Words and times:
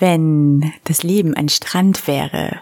Wenn 0.00 0.72
das 0.84 1.02
Leben 1.02 1.34
ein 1.34 1.50
Strand 1.50 2.06
wäre 2.06 2.60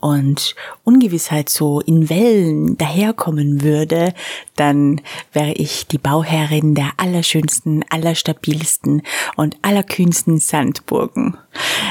und 0.00 0.56
Ungewissheit 0.84 1.48
so 1.48 1.80
in 1.80 2.10
Wellen 2.10 2.76
daherkommen 2.76 3.62
würde, 3.62 4.12
dann 4.56 5.00
wäre 5.32 5.52
ich 5.52 5.86
die 5.86 5.98
Bauherrin 5.98 6.74
der 6.74 6.90
allerschönsten, 6.96 7.84
allerstabilsten 7.88 9.02
und 9.36 9.56
allerkühnsten 9.62 10.38
Sandburgen. 10.38 11.38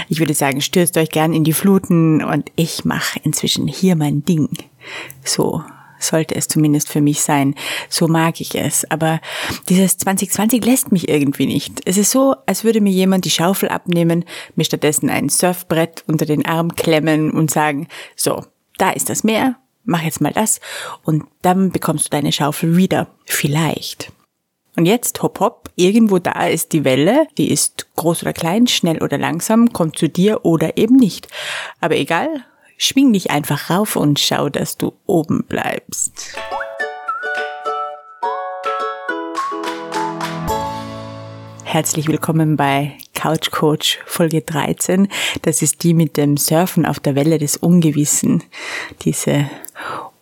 Ich 0.10 0.20
würde 0.20 0.34
sagen, 0.34 0.60
stürzt 0.60 0.98
euch 0.98 1.10
gern 1.10 1.34
in 1.34 1.46
die 1.46 1.54
Fluten 1.54 2.22
und 2.22 2.52
ich 2.58 2.84
mache 2.84 3.20
inzwischen 3.24 3.68
hier 3.68 3.96
mein 3.96 4.26
Ding. 4.26 4.50
So 5.24 5.64
sollte 6.00 6.36
es 6.36 6.48
zumindest 6.48 6.90
für 6.90 7.02
mich 7.02 7.22
sein. 7.22 7.56
So 7.90 8.08
mag 8.08 8.42
ich 8.42 8.56
es. 8.56 8.90
Aber 8.90 9.22
dieses 9.68 9.98
2020 9.98 10.66
lässt 10.66 10.92
mich 10.92 11.10
irgendwie 11.10 11.46
nicht. 11.46 11.82
Es 11.86 11.98
ist 11.98 12.12
so, 12.12 12.36
als 12.46 12.64
würde 12.64 12.82
mir 12.82 12.92
jemand 12.92 13.26
die 13.26 13.30
Schaufel 13.32 13.70
abnehmen, 13.70 14.26
mir 14.56 14.64
stattdessen 14.64 15.10
ein 15.10 15.30
Surfbrett 15.30 16.04
unter 16.08 16.26
den 16.26 16.46
Arm 16.46 16.76
klemmen 16.76 17.32
und 17.32 17.52
sagen, 17.52 17.88
so, 18.16 18.46
da 18.78 18.92
ist 18.92 19.10
das 19.10 19.24
Meer, 19.24 19.58
mach 19.84 20.02
jetzt 20.02 20.22
mal 20.22 20.34
das 20.34 20.60
und 21.04 21.26
dann 21.42 21.72
bekommst 21.72 22.06
du 22.06 22.10
deine 22.10 22.32
Schaufel 22.32 22.78
wieder. 22.78 23.08
Vielleicht. 23.26 24.12
Und 24.76 24.86
jetzt, 24.86 25.22
hopp, 25.22 25.42
hopp, 25.42 25.70
irgendwo 25.76 26.20
da 26.20 26.48
ist 26.48 26.72
die 26.72 26.86
Welle, 26.86 27.28
die 27.38 27.52
ist 27.52 27.88
groß 27.98 28.22
oder 28.22 28.32
klein, 28.32 28.68
schnell 28.68 29.04
oder 29.04 29.18
langsam, 29.18 29.74
kommt 29.74 29.98
zu 29.98 30.08
dir 30.08 30.46
oder 30.46 30.78
eben 30.78 30.96
nicht. 30.96 31.28
Aber 31.82 31.98
egal, 31.98 32.46
Schwing 32.82 33.12
dich 33.12 33.30
einfach 33.30 33.70
rauf 33.70 33.98
und 33.98 34.22
schau, 34.22 34.48
dass 34.48 34.78
du 34.78 34.94
oben 35.06 35.44
bleibst. 35.44 36.34
Herzlich 41.66 42.08
willkommen 42.08 42.56
bei 42.56 42.98
Couch 43.14 43.52
Coach 43.52 44.00
Folge 44.06 44.44
13. 44.44 45.10
Das 45.42 45.62
ist 45.62 45.84
die 45.84 45.94
mit 45.94 46.16
dem 46.16 46.38
Surfen 46.38 46.86
auf 46.86 47.02
der 47.02 47.16
Welle 47.16 47.38
des 47.38 47.58
Ungewissen. 47.58 48.44
Diese 49.02 49.50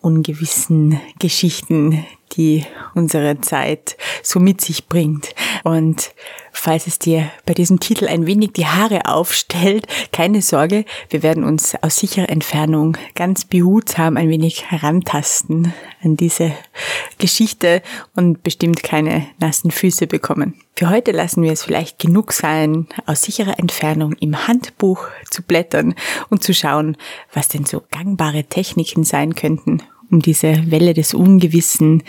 ungewissen 0.01 0.99
Geschichten, 1.19 2.07
die 2.37 2.65
unsere 2.93 3.41
Zeit 3.41 3.97
so 4.23 4.39
mit 4.39 4.61
sich 4.61 4.87
bringt. 4.87 5.35
Und 5.63 6.11
falls 6.51 6.87
es 6.87 6.99
dir 6.99 7.29
bei 7.45 7.53
diesem 7.53 7.79
Titel 7.79 8.07
ein 8.07 8.25
wenig 8.25 8.53
die 8.53 8.67
Haare 8.67 9.05
aufstellt, 9.05 9.87
keine 10.11 10.41
Sorge, 10.41 10.85
wir 11.09 11.23
werden 11.23 11.43
uns 11.43 11.75
aus 11.81 11.97
sicherer 11.97 12.29
Entfernung 12.29 12.97
ganz 13.15 13.45
behutsam 13.45 14.17
ein 14.17 14.29
wenig 14.29 14.71
herantasten 14.71 15.73
an 16.03 16.15
diese 16.15 16.53
Geschichte 17.17 17.81
und 18.15 18.43
bestimmt 18.43 18.83
keine 18.83 19.27
nassen 19.39 19.71
Füße 19.71 20.07
bekommen. 20.07 20.55
Für 20.75 20.89
heute 20.89 21.11
lassen 21.11 21.41
wir 21.41 21.51
es 21.51 21.63
vielleicht 21.63 21.97
genug 21.97 22.31
sein, 22.33 22.87
aus 23.07 23.23
sicherer 23.23 23.57
Entfernung 23.57 24.13
im 24.13 24.47
Handbuch 24.47 25.07
zu 25.31 25.41
blättern 25.41 25.95
und 26.29 26.43
zu 26.43 26.53
schauen, 26.53 26.97
was 27.33 27.47
denn 27.47 27.65
so 27.65 27.81
gangbare 27.89 28.43
Techniken 28.43 29.03
sein 29.03 29.33
könnten, 29.33 29.81
um 30.11 30.21
diese 30.21 30.71
Welle 30.71 30.93
des 30.93 31.13
Ungewissen 31.13 32.03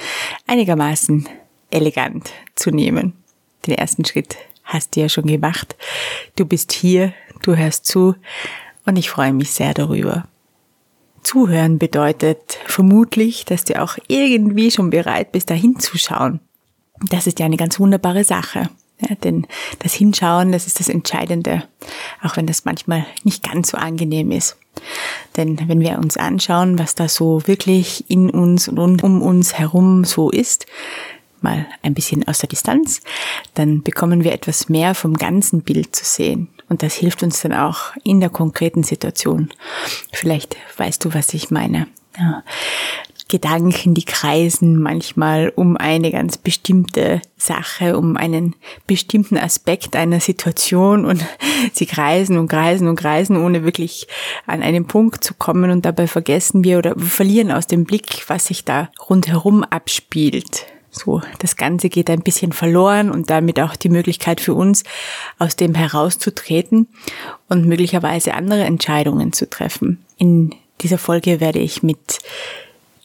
einigermaßen 0.46 1.28
elegant 1.70 2.30
zu 2.54 2.70
nehmen. 2.70 3.12
Den 3.66 3.74
ersten 3.74 4.04
Schritt 4.04 4.36
hast 4.64 4.96
du 4.96 5.00
ja 5.00 5.08
schon 5.08 5.26
gemacht. 5.26 5.76
Du 6.36 6.44
bist 6.44 6.72
hier, 6.72 7.12
du 7.42 7.56
hörst 7.56 7.86
zu 7.86 8.14
und 8.86 8.96
ich 8.96 9.10
freue 9.10 9.32
mich 9.32 9.50
sehr 9.50 9.74
darüber. 9.74 10.28
Zuhören 11.22 11.78
bedeutet 11.78 12.58
vermutlich, 12.66 13.44
dass 13.44 13.64
du 13.64 13.80
auch 13.80 13.98
irgendwie 14.06 14.70
schon 14.70 14.90
bereit 14.90 15.32
bist, 15.32 15.50
da 15.50 15.54
hinzuschauen. 15.54 16.40
Das 17.10 17.26
ist 17.26 17.38
ja 17.38 17.46
eine 17.46 17.56
ganz 17.56 17.78
wunderbare 17.78 18.24
Sache. 18.24 18.70
Ja, 19.00 19.14
denn 19.14 19.46
das 19.78 19.94
Hinschauen, 19.94 20.50
das 20.50 20.66
ist 20.66 20.80
das 20.80 20.88
Entscheidende, 20.88 21.62
auch 22.22 22.36
wenn 22.36 22.46
das 22.46 22.64
manchmal 22.64 23.06
nicht 23.22 23.44
ganz 23.44 23.70
so 23.70 23.76
angenehm 23.76 24.32
ist. 24.32 24.56
Denn 25.36 25.68
wenn 25.68 25.80
wir 25.80 25.98
uns 25.98 26.16
anschauen, 26.16 26.78
was 26.78 26.94
da 26.94 27.08
so 27.08 27.46
wirklich 27.46 28.04
in 28.08 28.30
uns 28.30 28.68
und 28.68 29.02
um 29.02 29.22
uns 29.22 29.54
herum 29.54 30.04
so 30.04 30.30
ist, 30.30 30.66
mal 31.40 31.66
ein 31.82 31.94
bisschen 31.94 32.26
aus 32.26 32.38
der 32.38 32.48
Distanz, 32.48 33.00
dann 33.54 33.82
bekommen 33.82 34.24
wir 34.24 34.32
etwas 34.32 34.68
mehr 34.68 34.94
vom 34.94 35.14
ganzen 35.14 35.62
Bild 35.62 35.94
zu 35.94 36.04
sehen. 36.04 36.48
Und 36.68 36.82
das 36.82 36.94
hilft 36.94 37.22
uns 37.22 37.40
dann 37.40 37.52
auch 37.52 37.92
in 38.04 38.20
der 38.20 38.30
konkreten 38.30 38.82
Situation. 38.82 39.50
Vielleicht 40.12 40.56
weißt 40.76 41.04
du, 41.04 41.14
was 41.14 41.32
ich 41.32 41.50
meine. 41.50 41.86
Ja. 42.18 42.42
Gedanken, 43.28 43.94
die 43.94 44.04
kreisen 44.04 44.80
manchmal 44.80 45.52
um 45.54 45.76
eine 45.76 46.10
ganz 46.10 46.38
bestimmte 46.38 47.20
Sache, 47.36 47.98
um 47.98 48.16
einen 48.16 48.56
bestimmten 48.86 49.36
Aspekt 49.36 49.96
einer 49.96 50.20
Situation 50.20 51.04
und 51.04 51.24
sie 51.72 51.86
kreisen 51.86 52.38
und 52.38 52.48
kreisen 52.48 52.88
und 52.88 52.96
kreisen, 52.96 53.36
ohne 53.36 53.64
wirklich 53.64 54.08
an 54.46 54.62
einen 54.62 54.86
Punkt 54.86 55.22
zu 55.22 55.34
kommen 55.34 55.70
und 55.70 55.84
dabei 55.84 56.06
vergessen 56.06 56.64
wir 56.64 56.78
oder 56.78 56.98
verlieren 56.98 57.52
aus 57.52 57.66
dem 57.66 57.84
Blick, 57.84 58.24
was 58.28 58.46
sich 58.46 58.64
da 58.64 58.88
rundherum 59.08 59.62
abspielt. 59.62 60.66
So, 60.90 61.20
das 61.38 61.56
Ganze 61.56 61.90
geht 61.90 62.08
ein 62.08 62.22
bisschen 62.22 62.52
verloren 62.52 63.10
und 63.10 63.28
damit 63.30 63.60
auch 63.60 63.76
die 63.76 63.90
Möglichkeit 63.90 64.40
für 64.40 64.54
uns, 64.54 64.84
aus 65.38 65.54
dem 65.54 65.74
herauszutreten 65.74 66.88
und 67.48 67.66
möglicherweise 67.66 68.34
andere 68.34 68.64
Entscheidungen 68.64 69.32
zu 69.32 69.48
treffen. 69.48 70.04
In 70.16 70.54
dieser 70.80 70.98
Folge 70.98 71.40
werde 71.40 71.58
ich 71.58 71.82
mit 71.82 72.20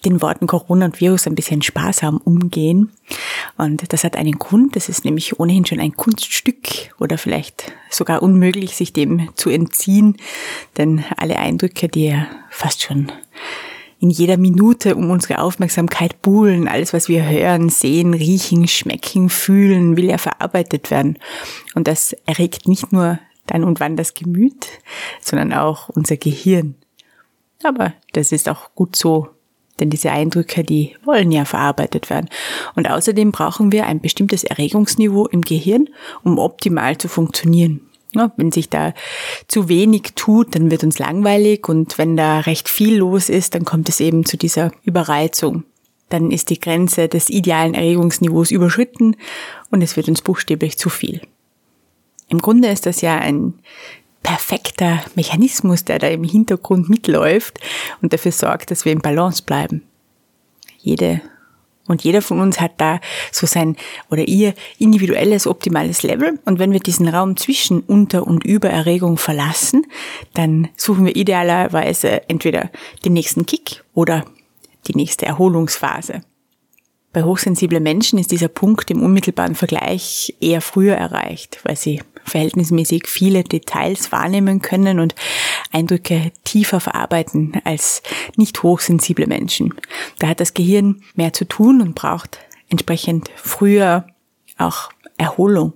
den 0.06 0.22
Worten 0.22 0.48
Corona 0.48 0.86
und 0.86 1.00
Virus 1.00 1.28
ein 1.28 1.36
bisschen 1.36 1.62
sparsam 1.62 2.18
umgehen. 2.18 2.92
Und 3.58 3.92
das 3.92 4.04
hat 4.04 4.16
einen 4.16 4.40
Grund. 4.40 4.76
Das 4.76 4.90
ist 4.90 5.06
nämlich 5.06 5.40
ohnehin 5.40 5.66
schon 5.66 5.80
ein 5.80 5.96
Kunststück 5.96 6.94
oder 7.00 7.18
vielleicht 7.18 7.72
sogar 7.90 8.22
unmöglich, 8.22 8.76
sich 8.76 8.94
dem 8.94 9.30
zu 9.36 9.50
entziehen. 9.50 10.18
Denn 10.78 11.04
alle 11.18 11.38
Eindrücke, 11.38 11.88
die 11.88 12.08
ja 12.08 12.28
fast 12.50 12.82
schon 12.82 13.12
in 14.04 14.10
jeder 14.10 14.36
Minute 14.36 14.96
um 14.96 15.10
unsere 15.12 15.40
Aufmerksamkeit 15.40 16.22
buhlen. 16.22 16.68
Alles, 16.68 16.92
was 16.92 17.08
wir 17.08 17.26
hören, 17.26 17.70
sehen, 17.70 18.14
riechen, 18.14 18.68
schmecken, 18.68 19.30
fühlen, 19.30 19.96
will 19.96 20.10
ja 20.10 20.18
verarbeitet 20.18 20.92
werden. 20.92 21.18
Und 21.74 21.88
das 21.88 22.12
erregt 22.26 22.68
nicht 22.68 22.92
nur 22.92 23.20
dann 23.48 23.64
und 23.64 23.80
wann 23.80 23.96
das 23.96 24.14
Gemüt, 24.14 24.68
sondern 25.22 25.54
auch 25.54 25.88
unser 25.88 26.18
Gehirn. 26.18 26.76
Aber 27.64 27.94
das 28.12 28.34
ist 28.34 28.50
auch 28.50 28.76
gut 28.76 28.98
so, 28.98 29.30
denn 29.80 29.90
diese 29.90 30.12
Eindrücke, 30.12 30.64
die 30.64 30.96
wollen 31.04 31.32
ja 31.32 31.46
verarbeitet 31.46 32.10
werden. 32.10 32.30
Und 32.76 32.90
außerdem 32.90 33.32
brauchen 33.32 33.72
wir 33.72 33.86
ein 33.88 34.00
bestimmtes 34.00 34.44
Erregungsniveau 34.44 35.28
im 35.28 35.42
Gehirn, 35.42 35.90
um 36.24 36.38
optimal 36.38 36.98
zu 36.98 37.08
funktionieren. 37.08 37.82
Ja, 38.16 38.32
wenn 38.38 38.52
sich 38.52 38.70
da 38.70 38.94
zu 39.48 39.70
wenig 39.70 40.14
tut, 40.16 40.54
dann 40.54 40.70
wird 40.70 40.84
uns 40.84 41.00
langweilig 41.00 41.68
und 41.68 41.98
wenn 41.98 42.16
da 42.16 42.42
recht 42.42 42.70
viel 42.70 42.98
los 42.98 43.28
ist, 43.28 43.56
dann 43.56 43.66
kommt 43.66 43.90
es 43.90 44.00
eben 44.00 44.24
zu 44.24 44.38
dieser 44.38 44.72
Überreizung. 44.84 45.64
Dann 46.10 46.30
ist 46.30 46.52
die 46.52 46.60
Grenze 46.60 47.08
des 47.08 47.32
idealen 47.32 47.74
Erregungsniveaus 47.74 48.52
überschritten 48.52 49.16
und 49.72 49.82
es 49.82 49.98
wird 49.98 50.10
uns 50.10 50.22
buchstäblich 50.22 50.78
zu 50.78 50.90
viel. 50.90 51.22
Im 52.30 52.38
Grunde 52.40 52.68
ist 52.68 52.86
das 52.86 53.02
ja 53.02 53.18
ein 53.18 53.56
perfekter 54.24 55.04
Mechanismus, 55.16 55.86
der 55.86 56.00
da 56.00 56.08
im 56.08 56.24
Hintergrund 56.24 56.90
mitläuft 56.90 57.60
und 58.02 58.14
dafür 58.14 58.32
sorgt, 58.32 58.72
dass 58.72 58.86
wir 58.86 58.92
im 58.94 59.02
Balance 59.02 59.44
bleiben. 59.44 59.84
Jede 60.80 61.22
und 61.86 62.04
jeder 62.04 62.22
von 62.22 62.40
uns 62.40 62.62
hat 62.62 62.74
da 62.78 63.00
so 63.32 63.46
sein 63.46 63.76
oder 64.10 64.28
ihr 64.28 64.54
individuelles 64.80 65.48
optimales 65.48 66.02
Level. 66.02 66.40
Und 66.46 66.58
wenn 66.58 66.72
wir 66.72 66.80
diesen 66.80 67.10
Raum 67.10 67.36
zwischen 67.36 67.82
Unter- 67.82 68.26
und 68.26 68.46
Übererregung 68.46 69.18
verlassen, 69.18 69.86
dann 70.34 70.70
suchen 70.78 71.06
wir 71.06 71.16
idealerweise 71.16 72.30
entweder 72.30 72.72
den 73.04 73.14
nächsten 73.14 73.46
Kick 73.46 73.84
oder 73.94 74.24
die 74.88 74.96
nächste 74.96 75.26
Erholungsphase. 75.26 76.22
Bei 77.12 77.24
hochsensiblen 77.24 77.84
Menschen 77.84 78.18
ist 78.18 78.32
dieser 78.32 78.48
Punkt 78.48 78.90
im 78.90 79.04
unmittelbaren 79.04 79.56
Vergleich 79.56 80.36
eher 80.40 80.62
früher 80.62 80.96
erreicht, 80.96 81.60
weil 81.64 81.76
sie 81.76 82.02
verhältnismäßig 82.26 83.08
viele 83.08 83.44
Details 83.44 84.12
wahrnehmen 84.12 84.62
können 84.62 85.00
und 85.00 85.16
Eindrücke 85.72 86.32
tiefer 86.44 86.80
verarbeiten 86.80 87.54
als 87.64 88.04
nicht 88.36 88.64
hochsensible 88.64 89.28
Menschen. 89.28 89.74
Da 90.20 90.28
hat 90.28 90.40
das 90.40 90.54
Gehirn 90.54 91.02
mehr 91.16 91.34
zu 91.34 91.46
tun 91.46 91.82
und 91.82 91.96
braucht 91.96 92.40
entsprechend 92.70 93.30
früher 93.36 94.08
auch 94.58 94.90
Erholung. 95.18 95.74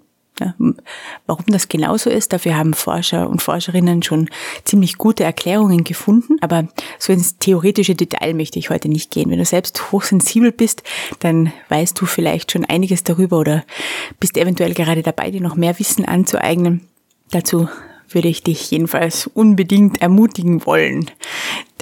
Warum 1.25 1.45
das 1.47 1.67
genauso 1.67 2.09
ist, 2.09 2.31
dafür 2.31 2.55
haben 2.57 2.73
Forscher 2.75 3.27
und 3.27 3.41
Forscherinnen 3.41 4.03
schon 4.03 4.29
ziemlich 4.65 4.97
gute 4.97 5.23
Erklärungen 5.23 5.83
gefunden, 5.83 6.37
aber 6.41 6.67
so 6.99 7.13
ins 7.13 7.37
theoretische 7.37 7.95
Detail 7.95 8.33
möchte 8.33 8.59
ich 8.59 8.69
heute 8.69 8.89
nicht 8.89 9.11
gehen. 9.11 9.29
Wenn 9.29 9.39
du 9.39 9.45
selbst 9.45 9.91
hochsensibel 9.91 10.51
bist, 10.51 10.83
dann 11.19 11.51
weißt 11.69 11.99
du 11.99 12.05
vielleicht 12.05 12.51
schon 12.51 12.65
einiges 12.65 13.03
darüber 13.03 13.39
oder 13.39 13.63
bist 14.19 14.37
eventuell 14.37 14.73
gerade 14.73 15.03
dabei, 15.03 15.31
dir 15.31 15.41
noch 15.41 15.55
mehr 15.55 15.77
Wissen 15.79 16.05
anzueignen. 16.05 16.87
Dazu 17.31 17.67
würde 18.09 18.27
ich 18.29 18.43
dich 18.43 18.71
jedenfalls 18.71 19.27
unbedingt 19.27 20.01
ermutigen 20.01 20.65
wollen, 20.65 21.11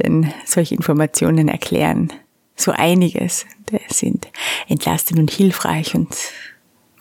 denn 0.02 0.34
solche 0.46 0.76
Informationen 0.76 1.48
erklären 1.48 2.12
so 2.56 2.72
einiges, 2.72 3.46
sind 3.90 4.28
entlastend 4.68 5.20
und 5.20 5.32
hilfreich 5.32 5.96
und 5.96 6.16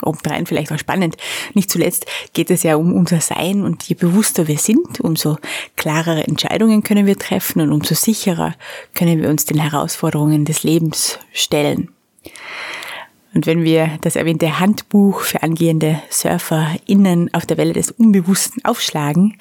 obendrein 0.06 0.46
vielleicht 0.46 0.72
auch 0.72 0.78
spannend. 0.78 1.16
Nicht 1.54 1.70
zuletzt 1.70 2.06
geht 2.32 2.50
es 2.50 2.62
ja 2.62 2.76
um 2.76 2.92
unser 2.92 3.20
Sein 3.20 3.62
und 3.62 3.82
je 3.84 3.94
bewusster 3.94 4.48
wir 4.48 4.58
sind, 4.58 5.00
umso 5.00 5.38
klarere 5.76 6.26
Entscheidungen 6.26 6.82
können 6.82 7.06
wir 7.06 7.18
treffen 7.18 7.60
und 7.60 7.72
umso 7.72 7.94
sicherer 7.94 8.54
können 8.94 9.20
wir 9.20 9.28
uns 9.28 9.44
den 9.44 9.60
Herausforderungen 9.60 10.44
des 10.44 10.62
Lebens 10.62 11.18
stellen. 11.32 11.90
Und 13.34 13.46
wenn 13.46 13.64
wir 13.64 13.98
das 14.02 14.14
erwähnte 14.14 14.60
Handbuch 14.60 15.20
für 15.20 15.42
angehende 15.42 16.00
SurferInnen 16.08 17.34
auf 17.34 17.46
der 17.46 17.56
Welle 17.56 17.72
des 17.72 17.90
Unbewussten 17.90 18.64
aufschlagen, 18.64 19.36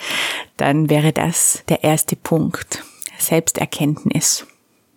dann 0.57 0.89
wäre 0.89 1.13
das 1.13 1.63
der 1.69 1.83
erste 1.83 2.15
Punkt. 2.15 2.83
Selbsterkenntnis. 3.19 4.47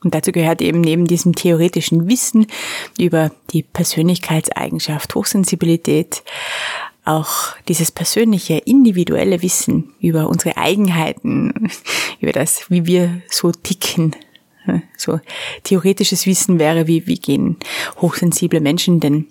Und 0.02 0.14
dazu 0.14 0.30
gehört 0.32 0.60
eben 0.60 0.80
neben 0.80 1.06
diesem 1.06 1.34
theoretischen 1.34 2.08
Wissen 2.08 2.46
über 2.98 3.30
die 3.52 3.62
Persönlichkeitseigenschaft 3.62 5.14
Hochsensibilität 5.14 6.22
auch 7.04 7.56
dieses 7.68 7.92
persönliche, 7.92 8.58
individuelle 8.58 9.40
Wissen 9.40 9.92
über 10.00 10.28
unsere 10.28 10.56
Eigenheiten, 10.56 11.70
über 12.20 12.32
das, 12.32 12.68
wie 12.68 12.84
wir 12.86 13.22
so 13.30 13.52
ticken, 13.52 14.14
so 14.96 15.20
theoretisches 15.62 16.26
Wissen 16.26 16.58
wäre, 16.58 16.86
wie, 16.86 17.06
wie 17.06 17.18
gehen 17.18 17.56
hochsensible 18.00 18.60
Menschen 18.60 19.00
denn 19.00 19.26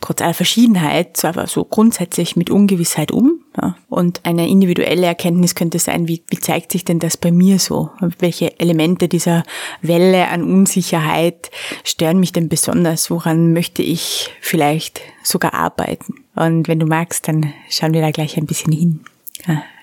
trotz 0.00 0.22
aller 0.22 0.34
Verschiedenheit 0.34 1.16
zwar 1.16 1.46
so 1.46 1.64
grundsätzlich 1.64 2.36
mit 2.36 2.50
Ungewissheit 2.50 3.12
um. 3.12 3.39
Ja. 3.60 3.76
Und 3.88 4.20
eine 4.24 4.48
individuelle 4.48 5.06
Erkenntnis 5.06 5.54
könnte 5.54 5.78
sein, 5.78 6.08
wie, 6.08 6.22
wie 6.28 6.38
zeigt 6.38 6.72
sich 6.72 6.84
denn 6.84 6.98
das 6.98 7.16
bei 7.16 7.30
mir 7.30 7.58
so? 7.58 7.90
Welche 8.18 8.58
Elemente 8.58 9.08
dieser 9.08 9.42
Welle 9.82 10.28
an 10.28 10.42
Unsicherheit 10.42 11.50
stören 11.84 12.20
mich 12.20 12.32
denn 12.32 12.48
besonders? 12.48 13.10
Woran 13.10 13.52
möchte 13.52 13.82
ich 13.82 14.30
vielleicht 14.40 15.00
sogar 15.22 15.54
arbeiten? 15.54 16.14
Und 16.34 16.68
wenn 16.68 16.78
du 16.78 16.86
magst, 16.86 17.28
dann 17.28 17.52
schauen 17.68 17.92
wir 17.92 18.00
da 18.00 18.10
gleich 18.10 18.36
ein 18.36 18.46
bisschen 18.46 18.72
hin. 18.72 19.00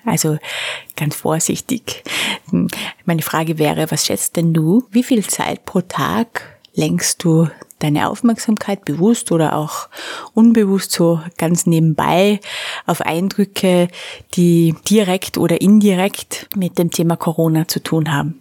Also 0.04 0.38
ganz 0.96 1.16
vorsichtig. 1.16 2.02
Meine 3.04 3.22
Frage 3.22 3.58
wäre, 3.58 3.90
was 3.90 4.06
schätzt 4.06 4.36
denn 4.36 4.54
du? 4.54 4.84
Wie 4.90 5.02
viel 5.02 5.26
Zeit 5.26 5.64
pro 5.64 5.82
Tag 5.82 6.58
lenkst 6.74 7.22
du 7.24 7.48
deine 7.78 8.08
Aufmerksamkeit 8.08 8.84
bewusst 8.84 9.32
oder 9.32 9.56
auch 9.56 9.88
unbewusst 10.34 10.92
so 10.92 11.20
ganz 11.36 11.66
nebenbei 11.66 12.40
auf 12.86 13.00
Eindrücke, 13.00 13.88
die 14.34 14.74
direkt 14.88 15.38
oder 15.38 15.60
indirekt 15.60 16.48
mit 16.56 16.78
dem 16.78 16.90
Thema 16.90 17.16
Corona 17.16 17.68
zu 17.68 17.82
tun 17.82 18.12
haben? 18.12 18.40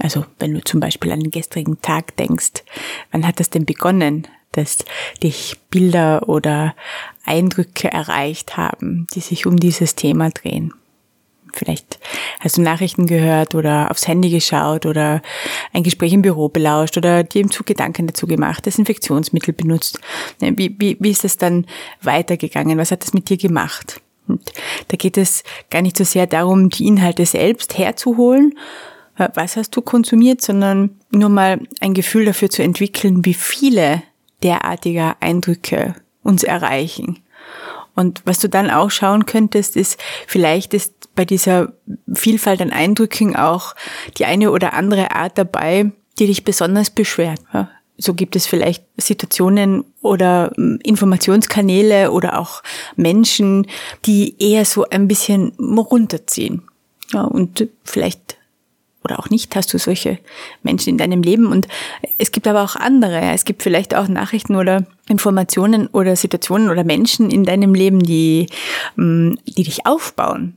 Also 0.00 0.24
wenn 0.38 0.54
du 0.54 0.64
zum 0.64 0.80
Beispiel 0.80 1.12
an 1.12 1.20
den 1.20 1.30
gestrigen 1.30 1.80
Tag 1.80 2.16
denkst, 2.16 2.64
wann 3.12 3.26
hat 3.26 3.38
das 3.38 3.50
denn 3.50 3.64
begonnen? 3.64 4.26
dass 4.54 4.84
dich 5.22 5.56
Bilder 5.70 6.28
oder 6.28 6.74
Eindrücke 7.24 7.90
erreicht 7.90 8.56
haben, 8.56 9.06
die 9.14 9.20
sich 9.20 9.46
um 9.46 9.56
dieses 9.56 9.94
Thema 9.94 10.30
drehen. 10.30 10.72
Vielleicht 11.54 11.98
hast 12.40 12.56
du 12.56 12.62
Nachrichten 12.62 13.06
gehört 13.06 13.54
oder 13.54 13.90
aufs 13.90 14.08
Handy 14.08 14.30
geschaut 14.30 14.86
oder 14.86 15.22
ein 15.72 15.82
Gespräch 15.82 16.12
im 16.12 16.22
Büro 16.22 16.48
belauscht 16.48 16.96
oder 16.96 17.22
dir 17.22 17.42
im 17.42 17.50
Zug 17.50 17.66
Gedanken 17.66 18.06
dazu 18.06 18.26
gemacht, 18.26 18.66
Desinfektionsmittel 18.66 19.54
benutzt. 19.54 20.00
Wie, 20.40 20.74
wie, 20.78 20.96
wie 20.98 21.10
ist 21.10 21.24
es 21.24 21.38
dann 21.38 21.66
weitergegangen? 22.02 22.78
Was 22.78 22.90
hat 22.90 23.02
das 23.02 23.14
mit 23.14 23.28
dir 23.28 23.36
gemacht? 23.36 24.00
Und 24.26 24.52
da 24.88 24.96
geht 24.96 25.18
es 25.18 25.44
gar 25.70 25.82
nicht 25.82 25.96
so 25.96 26.04
sehr 26.04 26.26
darum, 26.26 26.70
die 26.70 26.86
Inhalte 26.86 27.26
selbst 27.26 27.78
herzuholen, 27.78 28.54
was 29.16 29.56
hast 29.56 29.76
du 29.76 29.82
konsumiert, 29.82 30.42
sondern 30.42 30.98
nur 31.10 31.28
mal 31.28 31.60
ein 31.80 31.94
Gefühl 31.94 32.24
dafür 32.24 32.50
zu 32.50 32.62
entwickeln, 32.62 33.24
wie 33.24 33.34
viele 33.34 34.02
derartiger 34.42 35.16
Eindrücke 35.20 35.94
uns 36.22 36.42
erreichen. 36.42 37.23
Und 37.94 38.22
was 38.24 38.38
du 38.38 38.48
dann 38.48 38.70
auch 38.70 38.90
schauen 38.90 39.26
könntest, 39.26 39.76
ist, 39.76 39.98
vielleicht 40.26 40.74
ist 40.74 41.14
bei 41.14 41.24
dieser 41.24 41.72
Vielfalt 42.12 42.60
an 42.60 42.70
Eindrücken 42.70 43.36
auch 43.36 43.74
die 44.18 44.24
eine 44.24 44.50
oder 44.50 44.74
andere 44.74 45.12
Art 45.12 45.38
dabei, 45.38 45.92
die 46.18 46.26
dich 46.26 46.44
besonders 46.44 46.90
beschwert. 46.90 47.40
So 47.96 48.14
gibt 48.14 48.34
es 48.34 48.46
vielleicht 48.46 48.84
Situationen 48.96 49.84
oder 50.00 50.50
hm, 50.56 50.80
Informationskanäle 50.82 52.10
oder 52.10 52.40
auch 52.40 52.62
Menschen, 52.96 53.68
die 54.04 54.34
eher 54.42 54.64
so 54.64 54.84
ein 54.88 55.06
bisschen 55.06 55.52
runterziehen. 55.58 56.62
Ja, 57.12 57.22
und 57.22 57.68
vielleicht 57.84 58.36
oder 59.04 59.18
auch 59.18 59.30
nicht 59.30 59.54
hast 59.54 59.72
du 59.72 59.78
solche 59.78 60.18
Menschen 60.62 60.90
in 60.90 60.98
deinem 60.98 61.22
Leben. 61.22 61.46
Und 61.46 61.68
es 62.18 62.32
gibt 62.32 62.46
aber 62.46 62.62
auch 62.62 62.76
andere. 62.76 63.20
Es 63.32 63.44
gibt 63.44 63.62
vielleicht 63.62 63.94
auch 63.94 64.08
Nachrichten 64.08 64.56
oder 64.56 64.86
Informationen 65.08 65.86
oder 65.88 66.16
Situationen 66.16 66.70
oder 66.70 66.84
Menschen 66.84 67.30
in 67.30 67.44
deinem 67.44 67.74
Leben, 67.74 68.02
die, 68.02 68.46
mm, 68.96 69.34
die 69.46 69.62
dich 69.64 69.86
aufbauen. 69.86 70.56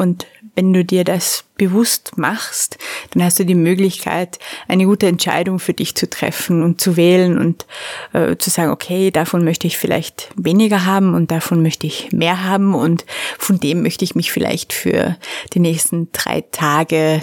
Und 0.00 0.26
wenn 0.54 0.72
du 0.72 0.82
dir 0.82 1.04
das 1.04 1.44
bewusst 1.58 2.16
machst, 2.16 2.78
dann 3.10 3.22
hast 3.22 3.38
du 3.38 3.44
die 3.44 3.54
Möglichkeit, 3.54 4.38
eine 4.66 4.86
gute 4.86 5.06
Entscheidung 5.06 5.58
für 5.58 5.74
dich 5.74 5.94
zu 5.94 6.08
treffen 6.08 6.62
und 6.62 6.80
zu 6.80 6.96
wählen 6.96 7.36
und 7.36 7.66
äh, 8.14 8.36
zu 8.38 8.48
sagen, 8.48 8.70
okay, 8.70 9.10
davon 9.10 9.44
möchte 9.44 9.66
ich 9.66 9.76
vielleicht 9.76 10.30
weniger 10.36 10.86
haben 10.86 11.12
und 11.12 11.30
davon 11.30 11.60
möchte 11.62 11.86
ich 11.86 12.12
mehr 12.12 12.44
haben 12.44 12.74
und 12.74 13.04
von 13.36 13.60
dem 13.60 13.82
möchte 13.82 14.02
ich 14.02 14.14
mich 14.14 14.32
vielleicht 14.32 14.72
für 14.72 15.18
die 15.52 15.60
nächsten 15.60 16.10
drei 16.12 16.44
Tage 16.50 17.22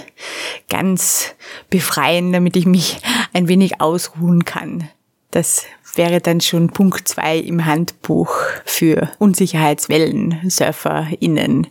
ganz 0.68 1.34
befreien, 1.70 2.32
damit 2.32 2.54
ich 2.54 2.64
mich 2.64 2.98
ein 3.32 3.48
wenig 3.48 3.80
ausruhen 3.80 4.44
kann. 4.44 4.88
Das 5.30 5.66
wäre 5.94 6.20
dann 6.20 6.40
schon 6.40 6.70
Punkt 6.70 7.06
zwei 7.08 7.38
im 7.38 7.66
Handbuch 7.66 8.32
für 8.64 9.10
Unsicherheitswellen-SurferInnen, 9.18 11.66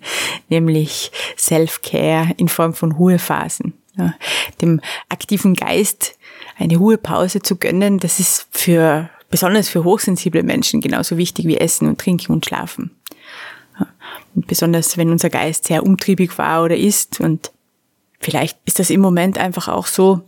nämlich 0.50 1.12
Self-Care 1.38 2.34
in 2.38 2.50
Form 2.50 2.74
von 2.74 2.92
Ruhephasen. 2.92 3.74
Ja, 3.98 4.14
dem 4.62 4.82
aktiven 5.10 5.56
Geist 5.56 6.20
eine 6.60 6.78
Ruhepause 6.78 7.42
zu 7.42 7.56
gönnen, 7.56 7.98
das 7.98 8.20
ist 8.20 8.48
für, 8.52 9.10
besonders 9.30 9.70
für 9.70 9.84
hochsensible 9.84 10.44
Menschen 10.44 10.82
genauso 10.82 11.18
wichtig 11.18 11.48
wie 11.48 11.58
Essen 11.58 11.88
und 11.88 12.00
Trinken 12.00 12.34
und 12.34 12.46
Schlafen. 12.46 12.92
Ja, 13.80 13.88
und 14.36 14.46
besonders 14.46 14.98
wenn 14.98 15.10
unser 15.10 15.32
Geist 15.32 15.66
sehr 15.66 15.84
umtriebig 15.84 16.38
war 16.38 16.64
oder 16.64 16.78
ist 16.78 17.20
und 17.20 17.52
vielleicht 18.20 18.60
ist 18.66 18.78
das 18.78 18.92
im 18.92 19.02
Moment 19.02 19.40
einfach 19.40 19.68
auch 19.68 19.88
so, 19.88 20.22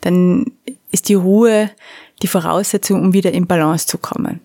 dann 0.00 0.50
ist 0.90 1.08
die 1.08 1.14
Ruhe 1.14 1.70
die 2.22 2.26
Voraussetzung, 2.28 3.00
um 3.02 3.12
wieder 3.12 3.32
in 3.32 3.46
Balance 3.46 3.86
zu 3.86 3.98
kommen. 3.98 4.40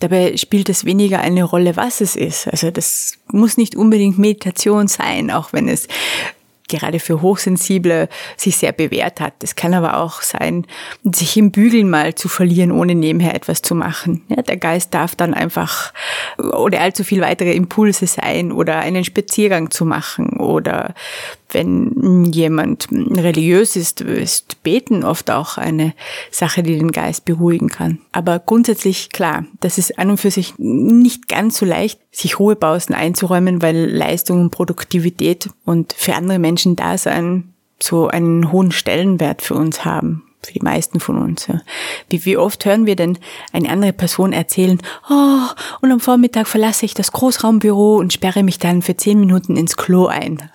Dabei 0.00 0.36
spielt 0.36 0.68
es 0.68 0.84
weniger 0.84 1.20
eine 1.20 1.42
Rolle, 1.42 1.76
was 1.76 2.00
es 2.00 2.14
ist. 2.14 2.46
Also 2.48 2.70
das 2.70 3.18
muss 3.32 3.56
nicht 3.56 3.74
unbedingt 3.74 4.18
Meditation 4.18 4.86
sein, 4.86 5.30
auch 5.30 5.52
wenn 5.52 5.68
es 5.68 5.88
gerade 6.68 7.00
für 7.00 7.22
Hochsensible 7.22 8.08
sich 8.36 8.56
sehr 8.56 8.72
bewährt 8.72 9.20
hat. 9.20 9.32
Es 9.42 9.56
kann 9.56 9.74
aber 9.74 9.96
auch 9.96 10.22
sein, 10.22 10.66
sich 11.02 11.36
im 11.36 11.50
Bügeln 11.50 11.90
mal 11.90 12.14
zu 12.14 12.28
verlieren, 12.28 12.70
ohne 12.70 12.94
nebenher 12.94 13.34
etwas 13.34 13.62
zu 13.62 13.74
machen. 13.74 14.22
Ja, 14.28 14.42
der 14.42 14.58
Geist 14.58 14.94
darf 14.94 15.16
dann 15.16 15.34
einfach 15.34 15.92
oder 16.36 16.80
allzu 16.80 17.02
viel 17.02 17.22
weitere 17.22 17.52
Impulse 17.52 18.06
sein 18.06 18.52
oder 18.52 18.78
einen 18.78 19.04
Spaziergang 19.04 19.70
zu 19.70 19.84
machen 19.84 20.38
oder 20.38 20.94
wenn 21.50 22.24
jemand 22.32 22.88
religiös 22.90 23.76
ist, 23.76 24.00
ist 24.00 24.62
Beten 24.62 25.04
oft 25.04 25.30
auch 25.30 25.56
eine 25.56 25.94
Sache, 26.30 26.62
die 26.62 26.78
den 26.78 26.92
Geist 26.92 27.24
beruhigen 27.24 27.68
kann. 27.68 27.98
Aber 28.12 28.38
grundsätzlich 28.38 29.10
klar, 29.10 29.46
das 29.60 29.78
ist 29.78 29.98
an 29.98 30.10
und 30.10 30.18
für 30.18 30.30
sich 30.30 30.54
nicht 30.58 31.28
ganz 31.28 31.58
so 31.58 31.66
leicht, 31.66 32.00
sich 32.10 32.38
Ruhepausen 32.38 32.94
einzuräumen, 32.94 33.62
weil 33.62 33.90
Leistung 33.90 34.40
und 34.42 34.50
Produktivität 34.50 35.48
und 35.64 35.94
für 35.94 36.14
andere 36.14 36.38
Menschen 36.38 36.76
da 36.76 36.98
sein 36.98 37.54
so 37.80 38.08
einen 38.08 38.50
hohen 38.52 38.72
Stellenwert 38.72 39.40
für 39.42 39.54
uns 39.54 39.84
haben 39.84 40.24
für 40.42 40.52
die 40.52 40.62
meisten 40.62 41.00
von 41.00 41.18
uns. 41.18 41.46
Ja. 41.46 41.60
Wie, 42.08 42.24
wie 42.24 42.36
oft 42.36 42.64
hören 42.64 42.86
wir 42.86 42.96
denn 42.96 43.18
eine 43.52 43.68
andere 43.68 43.92
Person 43.92 44.32
erzählen, 44.32 44.78
oh, 45.10 45.40
und 45.80 45.92
am 45.92 46.00
Vormittag 46.00 46.46
verlasse 46.46 46.86
ich 46.86 46.94
das 46.94 47.12
Großraumbüro 47.12 47.96
und 47.96 48.12
sperre 48.12 48.42
mich 48.42 48.58
dann 48.58 48.82
für 48.82 48.96
zehn 48.96 49.18
Minuten 49.20 49.56
ins 49.56 49.76
Klo 49.76 50.06
ein. 50.06 50.50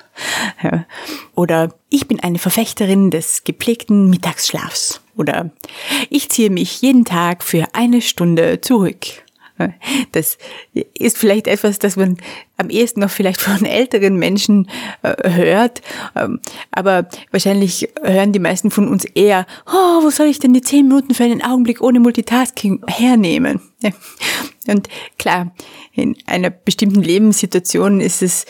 Ja. 0.62 0.86
Oder 1.36 1.74
ich 1.90 2.08
bin 2.08 2.20
eine 2.20 2.40
Verfechterin 2.40 3.10
des 3.12 3.44
gepflegten 3.44 4.10
Mittagsschlafs. 4.10 5.02
Oder 5.16 5.52
ich 6.10 6.30
ziehe 6.30 6.50
mich 6.50 6.82
jeden 6.82 7.06
Tag 7.06 7.44
für 7.44 7.66
eine 7.74 8.02
Stunde 8.02 8.62
zurück. 8.62 9.23
Das 10.12 10.38
ist 10.94 11.18
vielleicht 11.18 11.48
etwas, 11.48 11.80
das 11.80 11.96
man 11.96 12.18
am 12.58 12.70
ehesten 12.70 13.02
noch 13.02 13.10
vielleicht 13.10 13.40
von 13.40 13.66
älteren 13.66 14.18
Menschen 14.18 14.70
äh, 15.04 15.32
hört. 15.32 15.82
Ähm, 16.16 16.40
aber 16.72 17.08
wahrscheinlich 17.32 17.90
hören 18.02 18.32
die 18.32 18.40
meisten 18.40 18.72
von 18.72 18.88
uns 18.88 19.06
eher, 19.06 19.46
oh, 19.68 20.04
wo 20.04 20.10
soll 20.10 20.28
ich 20.28 20.40
denn 20.40 20.54
die 20.54 20.62
zehn 20.62 20.88
Minuten 20.88 21.14
für 21.14 21.24
einen 21.24 21.44
Augenblick 21.44 21.82
ohne 21.82 22.00
Multitasking 22.00 22.84
hernehmen? 22.88 23.62
Und 24.68 24.88
klar, 25.20 25.54
in 25.92 26.16
einer 26.26 26.50
bestimmten 26.50 27.02
Lebenssituation 27.02 28.00
ist 28.00 28.22
es 28.22 28.46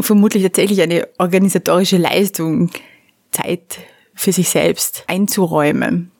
vermutlich 0.00 0.42
tatsächlich 0.42 0.82
eine 0.82 1.08
organisatorische 1.18 1.96
Leistung, 1.96 2.70
Zeit 3.32 3.78
für 4.14 4.32
sich 4.32 4.48
selbst 4.48 5.04
einzuräumen. 5.06 6.10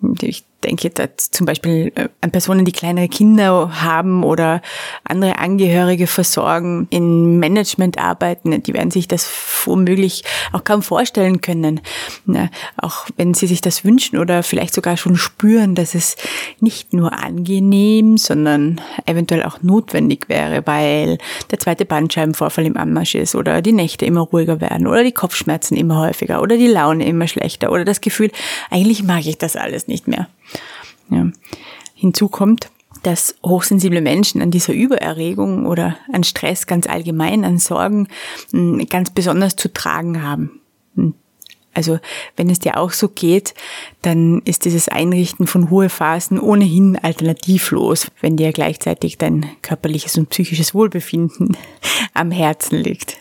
Denke 0.65 0.89
jetzt 0.89 1.35
zum 1.35 1.47
Beispiel 1.47 1.93
äh, 1.95 2.09
an 2.21 2.31
Personen, 2.31 2.65
die 2.65 2.73
kleinere 2.73 3.09
Kinder 3.09 3.83
haben 3.83 4.25
oder 4.25 4.63
andere 5.05 5.39
Angehörige 5.39 6.07
versorgen, 6.07 6.87
in 6.91 7.39
Management 7.39 7.99
arbeiten, 7.99 8.63
die 8.63 8.75
werden 8.75 8.91
sich 8.91 9.09
das 9.09 9.31
womöglich 9.65 10.25
auch 10.53 10.65
kaum 10.65 10.83
vorstellen 10.83 11.41
können. 11.41 11.81
Auch 12.77 13.07
wenn 13.17 13.35
sie 13.35 13.47
sich 13.47 13.61
das 13.61 13.85
wünschen 13.85 14.19
oder 14.19 14.43
vielleicht 14.43 14.75
sogar 14.75 14.97
schon 14.97 15.17
spüren, 15.17 15.75
dass 15.75 15.95
es 15.95 16.17
nicht 16.61 16.93
nur 16.93 17.13
angenehm, 17.13 18.17
sondern 18.17 18.81
eventuell 19.07 19.45
auch 19.45 19.63
notwendig 19.63 20.29
wäre, 20.29 20.67
weil 20.67 21.19
der 21.51 21.59
zweite 21.59 21.85
Bandscheibenvorfall 21.85 22.67
im 22.67 22.77
Anmarsch 22.77 23.15
ist 23.15 23.35
oder 23.35 23.63
die 23.63 23.73
Nächte 23.73 24.07
immer 24.07 24.21
ruhiger 24.21 24.61
werden 24.61 24.87
oder 24.87 25.05
die 25.05 25.13
Kopfschmerzen 25.13 25.77
immer 25.77 25.99
häufiger 26.01 26.43
oder 26.43 26.57
die 26.57 26.69
Laune 26.69 27.07
immer 27.07 27.29
schlechter 27.29 27.71
oder 27.73 27.85
das 27.85 28.01
Gefühl, 28.01 28.31
eigentlich 28.71 29.03
mag 29.03 29.27
ich 29.27 29.39
das 29.39 29.57
alles 29.57 29.89
nicht 29.89 30.09
mehr. 30.09 30.29
Ja. 31.11 31.31
Hinzu 31.95 32.29
kommt, 32.29 32.71
dass 33.03 33.37
hochsensible 33.45 34.01
Menschen 34.01 34.43
an 34.43 34.51
dieser 34.51 34.73
Übererregung 34.73 35.67
oder 35.67 35.97
an 36.13 36.25
Stress 36.25 36.67
ganz 36.67 36.87
allgemein, 36.87 37.45
an 37.45 37.59
Sorgen 37.59 38.09
hm, 38.51 38.87
ganz 38.89 39.11
besonders 39.11 39.57
zu 39.57 39.73
tragen 39.73 40.23
haben. 40.23 40.61
Hm. 40.95 41.15
Also 41.73 41.99
wenn 42.37 42.49
es 42.49 42.59
dir 42.59 42.79
auch 42.79 42.93
so 42.93 43.09
geht, 43.09 43.55
dann 44.03 44.41
ist 44.45 44.65
dieses 44.65 44.89
Einrichten 44.89 45.47
von 45.47 45.65
Ruhephasen 45.65 46.41
ohnehin 46.41 46.97
alternativlos, 46.97 48.07
wenn 48.23 48.37
dir 48.37 48.53
gleichzeitig 48.53 49.19
dein 49.19 49.47
körperliches 49.63 50.17
und 50.17 50.31
psychisches 50.31 50.75
Wohlbefinden 50.75 51.57
am 52.15 52.31
Herzen 52.31 52.79
liegt. 52.79 53.19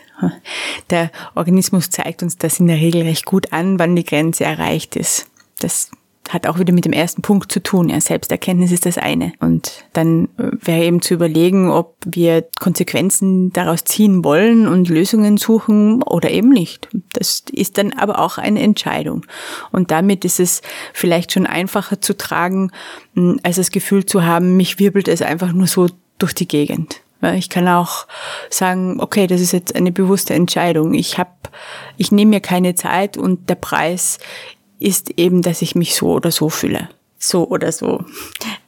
Der 0.88 1.10
Organismus 1.34 1.90
zeigt 1.90 2.22
uns 2.22 2.38
das 2.38 2.58
in 2.58 2.68
der 2.68 2.78
Regel 2.78 3.02
recht 3.02 3.26
gut 3.26 3.52
an, 3.52 3.78
wann 3.78 3.94
die 3.94 4.04
Grenze 4.04 4.44
erreicht 4.44 4.96
ist. 4.96 5.26
Das 5.58 5.90
hat 6.30 6.46
auch 6.46 6.58
wieder 6.58 6.72
mit 6.72 6.84
dem 6.84 6.92
ersten 6.92 7.22
Punkt 7.22 7.52
zu 7.52 7.62
tun. 7.62 7.88
Ja, 7.88 8.00
Selbsterkenntnis 8.00 8.72
ist 8.72 8.86
das 8.86 8.98
eine. 8.98 9.32
Und 9.40 9.84
dann 9.92 10.28
wäre 10.36 10.84
eben 10.84 11.02
zu 11.02 11.14
überlegen, 11.14 11.70
ob 11.70 11.96
wir 12.04 12.46
Konsequenzen 12.60 13.52
daraus 13.52 13.84
ziehen 13.84 14.24
wollen 14.24 14.68
und 14.68 14.88
Lösungen 14.88 15.36
suchen 15.36 16.02
oder 16.02 16.30
eben 16.30 16.50
nicht. 16.50 16.88
Das 17.12 17.44
ist 17.52 17.78
dann 17.78 17.92
aber 17.92 18.18
auch 18.18 18.38
eine 18.38 18.60
Entscheidung. 18.60 19.24
Und 19.72 19.90
damit 19.90 20.24
ist 20.24 20.40
es 20.40 20.62
vielleicht 20.92 21.32
schon 21.32 21.46
einfacher 21.46 22.00
zu 22.00 22.16
tragen, 22.16 22.70
hm, 23.14 23.40
als 23.42 23.56
das 23.56 23.70
Gefühl 23.70 24.06
zu 24.06 24.24
haben, 24.24 24.56
mich 24.56 24.78
wirbelt 24.78 25.08
es 25.08 25.22
einfach 25.22 25.52
nur 25.52 25.66
so 25.66 25.88
durch 26.18 26.34
die 26.34 26.48
Gegend. 26.48 27.00
Ich 27.34 27.48
kann 27.48 27.66
auch 27.66 28.06
sagen, 28.50 29.00
okay, 29.00 29.26
das 29.26 29.40
ist 29.40 29.52
jetzt 29.52 29.74
eine 29.74 29.90
bewusste 29.90 30.34
Entscheidung. 30.34 30.92
Ich 30.92 31.18
habe, 31.18 31.30
ich 31.96 32.12
nehme 32.12 32.30
mir 32.30 32.40
keine 32.40 32.74
Zeit 32.74 33.16
und 33.16 33.48
der 33.48 33.54
Preis 33.54 34.18
ist 34.78 35.10
eben, 35.18 35.42
dass 35.42 35.62
ich 35.62 35.74
mich 35.74 35.94
so 35.94 36.12
oder 36.12 36.30
so 36.30 36.48
fühle. 36.48 36.88
So 37.18 37.48
oder 37.48 37.72
so. 37.72 38.04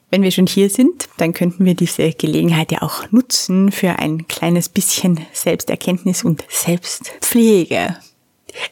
Wenn 0.09 0.23
wir 0.23 0.31
schon 0.31 0.47
hier 0.47 0.69
sind, 0.69 1.07
dann 1.17 1.33
könnten 1.33 1.65
wir 1.65 1.75
diese 1.75 2.11
Gelegenheit 2.13 2.71
ja 2.71 2.81
auch 2.81 3.11
nutzen 3.11 3.71
für 3.71 3.99
ein 3.99 4.27
kleines 4.27 4.67
bisschen 4.67 5.19
Selbsterkenntnis 5.33 6.23
und 6.23 6.43
Selbstpflege. 6.49 7.97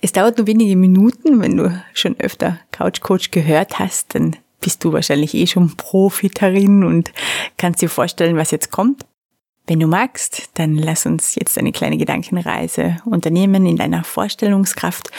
Es 0.02 0.12
dauert 0.12 0.38
nur 0.38 0.48
wenige 0.48 0.76
Minuten, 0.76 1.40
wenn 1.40 1.58
du 1.58 1.84
schon 1.94 2.20
öfter 2.20 2.60
Couch 2.72 3.02
Coach 3.02 3.30
gehört 3.30 3.78
hast, 3.78 4.16
dann 4.16 4.36
bist 4.60 4.84
du 4.84 4.92
wahrscheinlich 4.92 5.36
eh 5.36 5.46
schon 5.46 5.78
Profi 5.78 6.30
darin 6.30 6.84
und 6.84 7.12
kannst 7.58 7.82
dir 7.82 7.90
vorstellen, 7.90 8.38
was 8.38 8.52
jetzt 8.52 8.72
kommt. 8.72 9.06
Wenn 9.68 9.82
du 9.82 9.88
magst, 9.88 10.50
dann 10.54 10.76
lass 10.76 11.06
uns 11.06 11.36
jetzt 11.36 11.58
eine 11.58 11.74
kleine 11.74 11.98
Gedankenreise 11.98 12.98
unternehmen 13.04 13.66
in 13.66 13.76
deiner 13.76 14.06
Vorstellungskraft. 14.06 15.12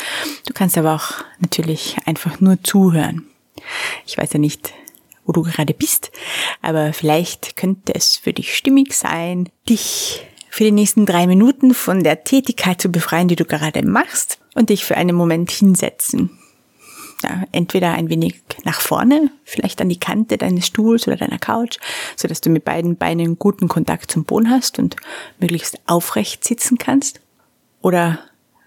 Du 0.47 0.55
kannst 0.55 0.79
aber 0.79 0.95
auch 0.95 1.23
natürlich 1.39 1.97
einfach 2.07 2.41
nur 2.41 2.63
zuhören. 2.63 3.27
Ich 4.07 4.17
weiß 4.17 4.33
ja 4.33 4.39
nicht, 4.39 4.73
wo 5.27 5.33
du 5.33 5.43
gerade 5.43 5.75
bist, 5.75 6.11
aber 6.63 6.95
vielleicht 6.95 7.57
könnte 7.57 7.95
es 7.95 8.17
für 8.17 8.33
dich 8.33 8.57
stimmig 8.57 8.95
sein, 8.95 9.51
dich 9.69 10.27
für 10.49 10.65
die 10.65 10.73
nächsten 10.73 11.05
drei 11.05 11.27
Minuten 11.27 11.75
von 11.75 12.03
der 12.03 12.25
Tätigkeit 12.25 12.81
zu 12.81 12.89
befreien, 12.89 13.29
die 13.29 13.37
du 13.37 13.45
gerade 13.45 13.87
machst 13.87 14.39
und 14.55 14.71
dich 14.71 14.87
für 14.87 14.97
einen 14.97 15.15
Moment 15.15 15.51
hinsetzen 15.51 16.31
ja, 17.23 17.45
entweder 17.53 17.93
ein 17.93 18.11
wenig 18.11 18.43
nach 18.65 18.81
vorne, 18.81 19.31
vielleicht 19.45 19.81
an 19.81 19.89
die 19.89 19.99
Kante 19.99 20.39
deines 20.39 20.67
Stuhls 20.67 21.07
oder 21.07 21.17
deiner 21.17 21.39
Couch, 21.39 21.79
so 22.17 22.29
dass 22.29 22.41
du 22.41 22.51
mit 22.51 22.65
beiden 22.65 22.97
Beinen 22.97 23.39
guten 23.39 23.69
Kontakt 23.69 24.11
zum 24.11 24.25
Boden 24.25 24.51
hast 24.51 24.79
und 24.79 24.97
möglichst 25.41 25.81
aufrecht 25.87 26.45
sitzen 26.45 26.79
kannst. 26.79 27.21
Oder 27.83 28.21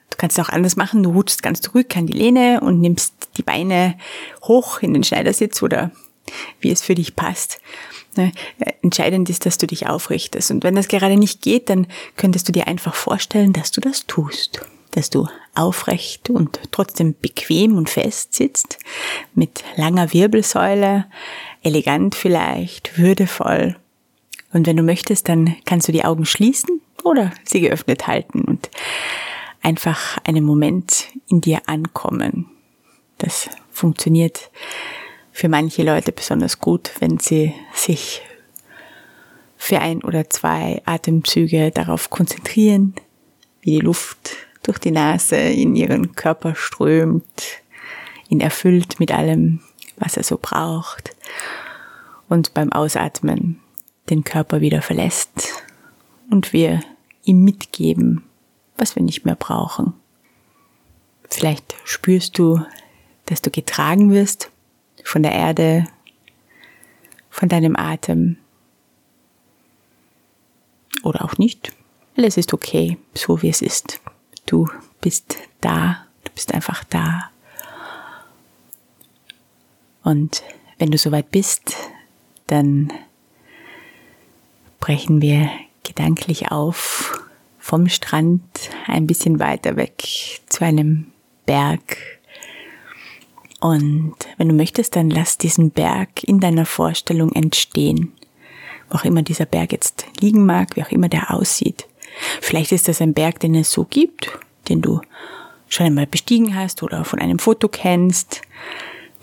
du 0.10 0.18
kannst 0.18 0.38
es 0.38 0.46
auch 0.46 0.50
anders 0.50 0.76
machen, 0.76 1.04
du 1.04 1.12
rutschst 1.12 1.44
ganz 1.44 1.62
zurück 1.62 1.96
an 1.96 2.08
die 2.08 2.14
Lehne 2.14 2.60
und 2.62 2.82
nimmst 2.82 3.14
die 3.38 3.44
Beine 3.44 3.98
hoch 4.44 4.82
in 4.82 4.94
den 4.94 5.04
Schneidersitz 5.04 5.62
oder 5.62 5.92
wie 6.60 6.72
es 6.72 6.82
für 6.82 6.96
dich 6.96 7.16
passt. 7.16 7.60
Ne, 8.18 8.34
entscheidend 8.82 9.30
ist, 9.30 9.46
dass 9.46 9.58
du 9.58 9.68
dich 9.68 9.88
aufrichtest. 9.88 10.52
Und 10.52 10.66
wenn 10.66 10.76
das 10.76 10.90
gerade 10.90 11.16
nicht 11.16 11.42
geht, 11.42 11.70
dann 11.70 11.88
könntest 12.18 12.50
du 12.50 12.52
dir 12.52 12.68
einfach 12.68 12.94
vorstellen, 12.94 13.54
dass 13.54 13.72
du 13.72 13.80
das 13.80 14.06
tust 14.06 14.62
dass 14.92 15.10
du 15.10 15.28
aufrecht 15.56 16.30
und 16.30 16.60
trotzdem 16.72 17.16
bequem 17.20 17.78
und 17.78 17.90
fest 17.90 18.34
sitzt, 18.34 18.80
mit 19.34 19.64
langer 19.76 20.14
Wirbelsäule, 20.14 21.06
elegant 21.64 22.16
vielleicht, 22.16 22.98
würdevoll. 22.98 23.78
Und 24.54 24.68
wenn 24.68 24.78
du 24.78 24.84
möchtest, 24.84 25.30
dann 25.30 25.56
kannst 25.66 25.88
du 25.88 25.92
die 25.92 26.06
Augen 26.06 26.26
schließen 26.26 26.82
oder 27.04 27.32
sie 27.44 27.62
geöffnet 27.62 28.08
halten 28.08 28.42
und 28.42 28.70
einfach 29.62 30.18
einen 30.24 30.44
Moment 30.44 31.08
in 31.28 31.42
dir 31.42 31.62
ankommen. 31.68 32.50
Das 33.18 33.50
funktioniert 33.72 34.50
für 35.32 35.48
manche 35.48 35.84
Leute 35.84 36.12
besonders 36.12 36.60
gut, 36.60 36.92
wenn 37.00 37.20
sie 37.20 37.54
sich 37.74 38.22
für 39.58 39.80
ein 39.80 40.04
oder 40.04 40.30
zwei 40.30 40.82
Atemzüge 40.86 41.72
darauf 41.72 42.10
konzentrieren, 42.10 42.96
wie 43.62 43.72
die 43.72 43.80
Luft 43.80 44.32
durch 44.64 44.78
die 44.78 44.92
Nase 44.92 45.38
in 45.38 45.76
ihren 45.76 46.14
Körper 46.16 46.56
strömt, 46.56 47.62
ihn 48.30 48.42
erfüllt 48.42 49.00
mit 49.00 49.12
allem, 49.12 49.62
was 49.98 50.18
er 50.18 50.24
so 50.24 50.38
braucht 50.42 51.16
und 52.30 52.54
beim 52.54 52.72
Ausatmen 52.72 53.60
den 54.10 54.24
Körper 54.24 54.62
wieder 54.62 54.82
verlässt 54.82 55.64
und 56.30 56.54
wir 56.54 56.82
ihm 57.24 57.44
mitgeben, 57.44 58.24
was 58.78 58.96
wir 58.96 59.04
nicht 59.04 59.26
mehr 59.26 59.36
brauchen. 59.36 59.94
Vielleicht 61.30 61.76
spürst 61.86 62.38
du, 62.38 62.62
dass 63.26 63.42
du 63.42 63.52
getragen 63.52 64.12
wirst 64.12 64.50
von 65.04 65.24
der 65.24 65.34
Erde, 65.34 65.88
von 67.30 67.48
deinem 67.48 67.76
Atem 67.76 68.38
oder 71.04 71.24
auch 71.24 71.38
nicht. 71.38 71.72
Alles 72.18 72.38
ist 72.38 72.54
okay, 72.54 72.98
so 73.14 73.42
wie 73.42 73.50
es 73.50 73.62
ist. 73.62 74.02
Du 74.46 74.68
bist 75.00 75.38
da, 75.62 76.06
du 76.24 76.32
bist 76.34 76.54
einfach 76.54 76.84
da. 76.86 77.30
Und 80.04 80.44
wenn 80.78 80.92
du 80.92 80.98
soweit 80.98 81.32
bist, 81.32 81.76
dann 82.48 82.92
brechen 84.80 85.22
wir 85.22 85.50
gedanklich 85.84 86.52
auf 86.52 87.22
vom 87.60 87.88
Strand 87.88 88.42
ein 88.88 89.08
bisschen 89.08 89.40
weiter 89.40 89.76
weg 89.78 90.42
zu 90.50 90.66
einem 90.66 91.12
Berg. 91.46 91.98
Und 93.60 94.16
wenn 94.38 94.50
du 94.50 94.56
möchtest, 94.56 94.96
dann 94.96 95.12
lass 95.12 95.38
diesen 95.38 95.70
Berg 95.70 96.24
in 96.24 96.40
deiner 96.40 96.66
Vorstellung 96.66 97.32
entstehen. 97.32 98.12
Wo 98.90 98.98
auch 98.98 99.06
immer 99.06 99.22
dieser 99.22 99.46
Berg 99.46 99.72
jetzt 99.72 100.06
liegen 100.20 100.46
mag, 100.46 100.76
wie 100.76 100.84
auch 100.84 100.90
immer 100.90 101.08
der 101.08 101.32
aussieht. 101.32 101.88
Vielleicht 102.42 102.72
ist 102.72 102.88
das 102.88 103.02
ein 103.02 103.14
Berg, 103.14 103.40
den 103.40 103.56
es 103.56 103.72
so 103.72 103.86
gibt, 103.86 104.32
den 104.70 104.82
du 104.82 105.02
schon 105.68 105.88
einmal 105.88 106.08
bestiegen 106.08 106.56
hast 106.56 106.84
oder 106.84 107.06
von 107.06 107.20
einem 107.20 107.40
Foto 107.40 107.68
kennst. 107.68 108.42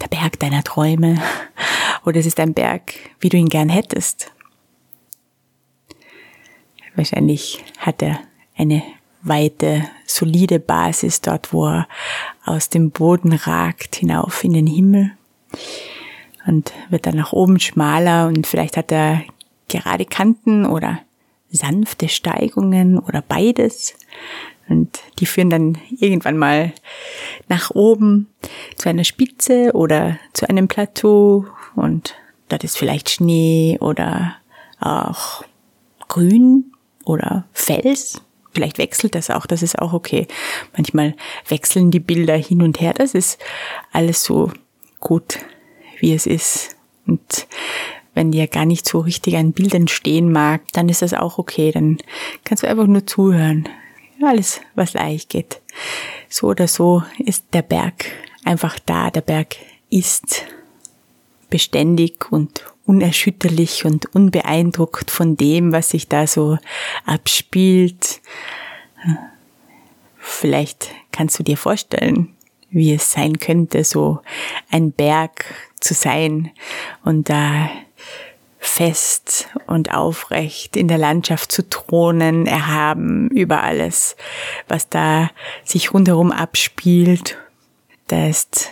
Der 0.01 0.09
Berg 0.09 0.39
deiner 0.39 0.63
Träume. 0.63 1.21
Oder 2.07 2.21
es 2.21 2.27
ist 2.27 2.39
ein 2.39 2.55
Berg, 2.55 2.95
wie 3.21 3.29
du 3.29 3.37
ihn 3.37 3.49
gern 3.49 3.69
hättest. 3.69 4.33
Wahrscheinlich 6.95 7.65
hat 7.79 8.03
er 8.03 8.21
eine 8.57 8.83
weite, 9.23 9.85
solide 10.07 10.61
Basis 10.61 11.21
dort, 11.21 11.53
wo 11.53 11.67
er 11.67 11.89
aus 12.45 12.69
dem 12.69 12.91
Boden 12.91 13.33
ragt 13.33 13.97
hinauf 13.97 14.43
in 14.45 14.53
den 14.53 14.67
Himmel 14.67 15.13
und 16.47 16.73
wird 16.89 17.07
dann 17.07 17.17
nach 17.17 17.33
oben 17.33 17.61
schmaler 17.61 18.27
und 18.29 18.47
vielleicht 18.47 18.77
hat 18.77 18.91
er 18.91 19.23
gerade 19.69 20.07
Kanten 20.07 20.65
oder 20.65 21.01
sanfte 21.51 22.09
Steigungen 22.09 22.99
oder 22.99 23.23
beides. 23.23 23.95
Und 24.69 25.01
die 25.19 25.27
führen 25.27 25.51
dann 25.51 25.79
irgendwann 25.99 26.37
mal 26.37 26.73
nach 27.49 27.71
oben 27.71 28.29
zu 28.77 28.89
einer 28.89 29.05
Spitze 29.05 29.73
oder 29.73 30.19
zu 30.35 30.49
einem 30.49 30.69
Plateau 30.69 31.47
und 31.75 32.15
dort 32.49 32.65
ist 32.65 32.77
vielleicht 32.77 33.09
Schnee 33.09 33.79
oder 33.81 34.37
auch 34.79 35.45
Grün 36.09 36.73
oder 37.05 37.47
Fels. 37.53 38.21
Vielleicht 38.53 38.79
wechselt 38.79 39.15
das 39.15 39.31
auch, 39.31 39.47
das 39.47 39.63
ist 39.63 39.79
auch 39.79 39.93
okay. 39.93 40.27
Manchmal 40.77 41.15
wechseln 41.49 41.91
die 41.91 42.01
Bilder 42.01 42.37
hin 42.37 42.61
und 42.63 42.81
her, 42.81 42.93
das 42.93 43.15
ist 43.15 43.39
alles 43.93 44.23
so 44.23 44.53
gut, 45.01 45.39
wie 46.01 46.13
es 46.13 46.27
ist 46.27 46.77
Und 47.09 47.47
wenn 48.19 48.33
dir 48.33 48.49
gar 48.49 48.67
nicht 48.67 48.85
so 48.89 48.99
richtig 48.99 49.37
ein 49.37 49.53
Bild 49.53 49.73
entstehen 49.75 50.33
mag, 50.33 50.63
dann 50.73 50.89
ist 50.89 51.03
das 51.03 51.15
auch 51.15 51.39
okay. 51.39 51.71
Dann 51.71 51.99
kannst 52.43 52.65
du 52.65 52.69
einfach 52.69 52.89
nur 52.89 53.07
zuhören. 53.07 53.69
Alles, 54.21 54.61
was 54.75 54.95
leicht 54.95 55.31
geht. 55.31 55.61
So 56.29 56.49
oder 56.49 56.67
so 56.67 57.05
ist 57.21 57.45
der 57.53 57.63
Berg 57.63 58.07
einfach 58.45 58.81
da. 58.81 59.13
Der 59.13 59.21
Berg 59.21 59.55
ist 59.89 60.47
beständig 61.49 62.33
und 62.33 62.65
unerschütterlich 62.87 63.85
und 63.85 64.13
unbeeindruckt 64.13 65.13
von 65.13 65.37
dem, 65.37 65.71
was 65.71 65.91
sich 65.91 66.09
da 66.09 66.27
so 66.27 66.59
abspielt. 67.07 68.21
Vielleicht 70.19 70.89
kannst 71.13 71.39
du 71.39 71.45
dir 71.45 71.57
vorstellen, 71.57 72.35
wie 72.71 72.93
es 72.93 73.13
sein 73.13 73.39
könnte, 73.39 73.85
so 73.85 74.19
ein 74.73 74.91
Berg 74.91 75.45
zu 75.79 75.95
sein 75.95 76.51
und 77.05 77.31
da 77.31 77.71
fest 78.69 79.49
und 79.67 79.93
aufrecht 79.93 80.77
in 80.77 80.89
der 80.89 80.99
Landschaft 80.99 81.51
zu 81.51 81.69
thronen, 81.69 82.47
erhaben 82.47 83.29
über 83.29 83.63
alles, 83.63 84.17
was 84.69 84.89
da 84.89 85.31
sich 85.65 85.93
rundherum 85.93 86.31
abspielt. 86.31 87.39
Da 88.07 88.29
ist 88.29 88.71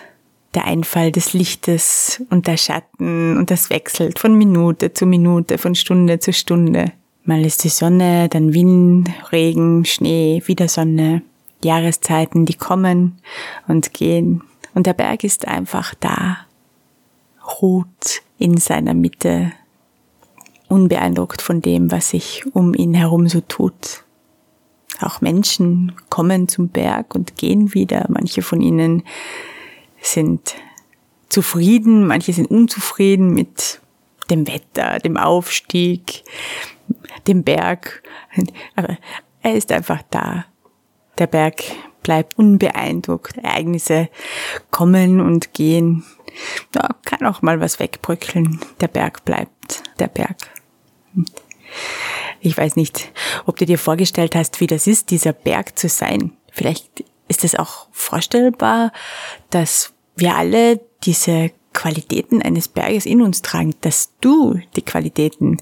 der 0.55 0.65
Einfall 0.65 1.13
des 1.13 1.33
Lichtes 1.33 2.23
und 2.31 2.47
der 2.47 2.57
Schatten 2.57 3.37
und 3.37 3.51
das 3.51 3.69
wechselt 3.71 4.19
von 4.19 4.35
Minute 4.35 4.93
zu 4.93 5.07
Minute, 5.07 5.59
von 5.59 5.75
Stunde 5.75 6.19
zu 6.19 6.33
Stunde. 6.33 6.93
Mal 7.25 7.45
ist 7.45 7.65
die 7.65 7.69
Sonne, 7.69 8.29
dann 8.29 8.55
Wind, 8.55 9.11
Regen, 9.33 9.85
Schnee, 9.85 10.43
wieder 10.47 10.69
Sonne, 10.69 11.23
Jahreszeiten, 11.63 12.47
die 12.47 12.55
kommen 12.55 13.21
und 13.67 13.93
gehen. 13.93 14.43
Und 14.75 14.87
der 14.87 14.95
Berg 14.95 15.25
ist 15.25 15.49
einfach 15.49 15.95
da, 15.95 16.39
ruht 17.61 18.23
in 18.39 18.57
seiner 18.57 18.95
Mitte, 18.95 19.53
unbeeindruckt 20.69 21.43
von 21.43 21.61
dem, 21.61 21.91
was 21.91 22.11
sich 22.11 22.45
um 22.53 22.75
ihn 22.75 22.95
herum 22.95 23.29
so 23.29 23.41
tut. 23.41 24.05
Auch 25.01 25.21
Menschen 25.21 25.93
kommen 26.09 26.49
zum 26.49 26.69
Berg 26.69 27.15
und 27.15 27.37
gehen 27.37 27.75
wieder. 27.75 28.07
Manche 28.09 28.43
von 28.43 28.61
ihnen 28.61 29.03
sind 30.01 30.55
zufrieden, 31.29 32.07
manche 32.07 32.33
sind 32.33 32.51
unzufrieden 32.51 33.35
mit 33.35 33.81
dem 34.31 34.47
Wetter, 34.49 34.99
dem 34.99 35.17
Aufstieg, 35.17 36.25
dem 37.27 37.43
Berg. 37.43 38.03
Aber 38.75 38.97
er 39.43 39.55
ist 39.55 39.71
einfach 39.71 40.03
da. 40.11 40.47
Der 41.19 41.27
Berg 41.27 41.63
bleibt 42.03 42.39
unbeeindruckt. 42.39 43.37
Ereignisse 43.39 44.09
kommen 44.71 45.21
und 45.21 45.55
gehen. 45.55 46.05
Da 46.73 46.91
kann 47.05 47.27
auch 47.27 47.43
mal 47.43 47.61
was 47.61 47.81
wegbröckeln. 47.81 48.61
Der 48.81 48.89
Berg 48.89 49.25
bleibt 49.25 49.56
der 49.99 50.09
Berg. 50.09 50.37
Ich 52.41 52.57
weiß 52.57 52.77
nicht, 52.77 53.11
ob 53.47 53.57
du 53.57 53.67
dir 53.67 53.79
vorgestellt 53.79 54.35
hast, 54.35 54.61
wie 54.61 54.67
das 54.67 54.87
ist, 54.87 55.11
dieser 55.11 55.33
Berg 55.33 55.79
zu 55.79 55.89
sein. 55.89 56.33
Vielleicht 56.53 57.05
ist 57.29 57.45
es 57.45 57.55
auch 57.55 57.89
vorstellbar, 57.93 58.93
dass 59.51 59.93
wir 60.17 60.37
alle 60.37 60.81
diese 61.05 61.51
Qualitäten 61.73 62.41
eines 62.41 62.69
Berges 62.69 63.05
in 63.05 63.21
uns 63.21 63.43
tragen, 63.43 63.75
dass 63.83 64.13
du 64.21 64.59
die 64.77 64.83
Qualitäten 64.83 65.59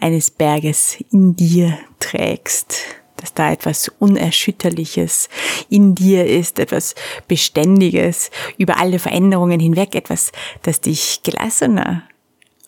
eines 0.00 0.30
Berges 0.30 0.96
in 1.10 1.36
dir 1.36 1.78
trägst, 1.98 2.78
dass 3.16 3.34
da 3.34 3.52
etwas 3.52 3.88
Unerschütterliches 3.98 5.28
in 5.68 5.94
dir 5.94 6.26
ist, 6.26 6.58
etwas 6.58 6.94
Beständiges, 7.28 8.30
über 8.56 8.78
alle 8.78 8.98
Veränderungen 8.98 9.60
hinweg, 9.60 9.94
etwas, 9.94 10.32
das 10.62 10.80
dich 10.80 11.20
gelassener 11.22 12.04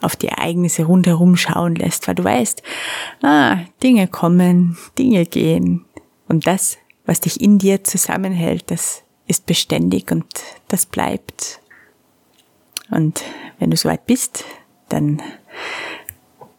auf 0.04 0.16
die 0.16 0.28
Ereignisse 0.28 0.84
rundherum 0.84 1.36
schauen 1.36 1.74
lässt, 1.74 2.06
weil 2.06 2.14
du 2.14 2.24
weißt, 2.24 2.62
ah, 3.22 3.58
Dinge 3.82 4.06
kommen, 4.08 4.76
Dinge 4.98 5.26
gehen 5.26 5.84
und 6.28 6.46
das, 6.46 6.78
was 7.06 7.20
dich 7.20 7.40
in 7.40 7.58
dir 7.58 7.84
zusammenhält, 7.84 8.70
das 8.70 9.02
ist 9.26 9.46
beständig 9.46 10.10
und 10.12 10.26
das 10.68 10.86
bleibt. 10.86 11.60
Und 12.90 13.22
wenn 13.58 13.70
du 13.70 13.76
soweit 13.76 14.06
bist, 14.06 14.44
dann 14.88 15.22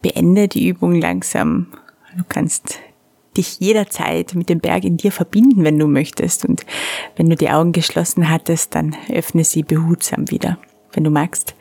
beende 0.02 0.48
die 0.48 0.68
Übung 0.68 0.94
langsam. 0.94 1.68
Du 2.16 2.24
kannst 2.28 2.80
dich 3.36 3.60
jederzeit 3.60 4.34
mit 4.34 4.48
dem 4.48 4.60
Berg 4.60 4.84
in 4.84 4.96
dir 4.96 5.12
verbinden, 5.12 5.64
wenn 5.64 5.78
du 5.78 5.86
möchtest. 5.86 6.44
Und 6.44 6.64
wenn 7.16 7.28
du 7.28 7.36
die 7.36 7.50
Augen 7.50 7.72
geschlossen 7.72 8.30
hattest, 8.30 8.74
dann 8.74 8.96
öffne 9.12 9.44
sie 9.44 9.62
behutsam 9.62 10.30
wieder, 10.30 10.58
wenn 10.92 11.04
du 11.04 11.10
magst 11.10 11.54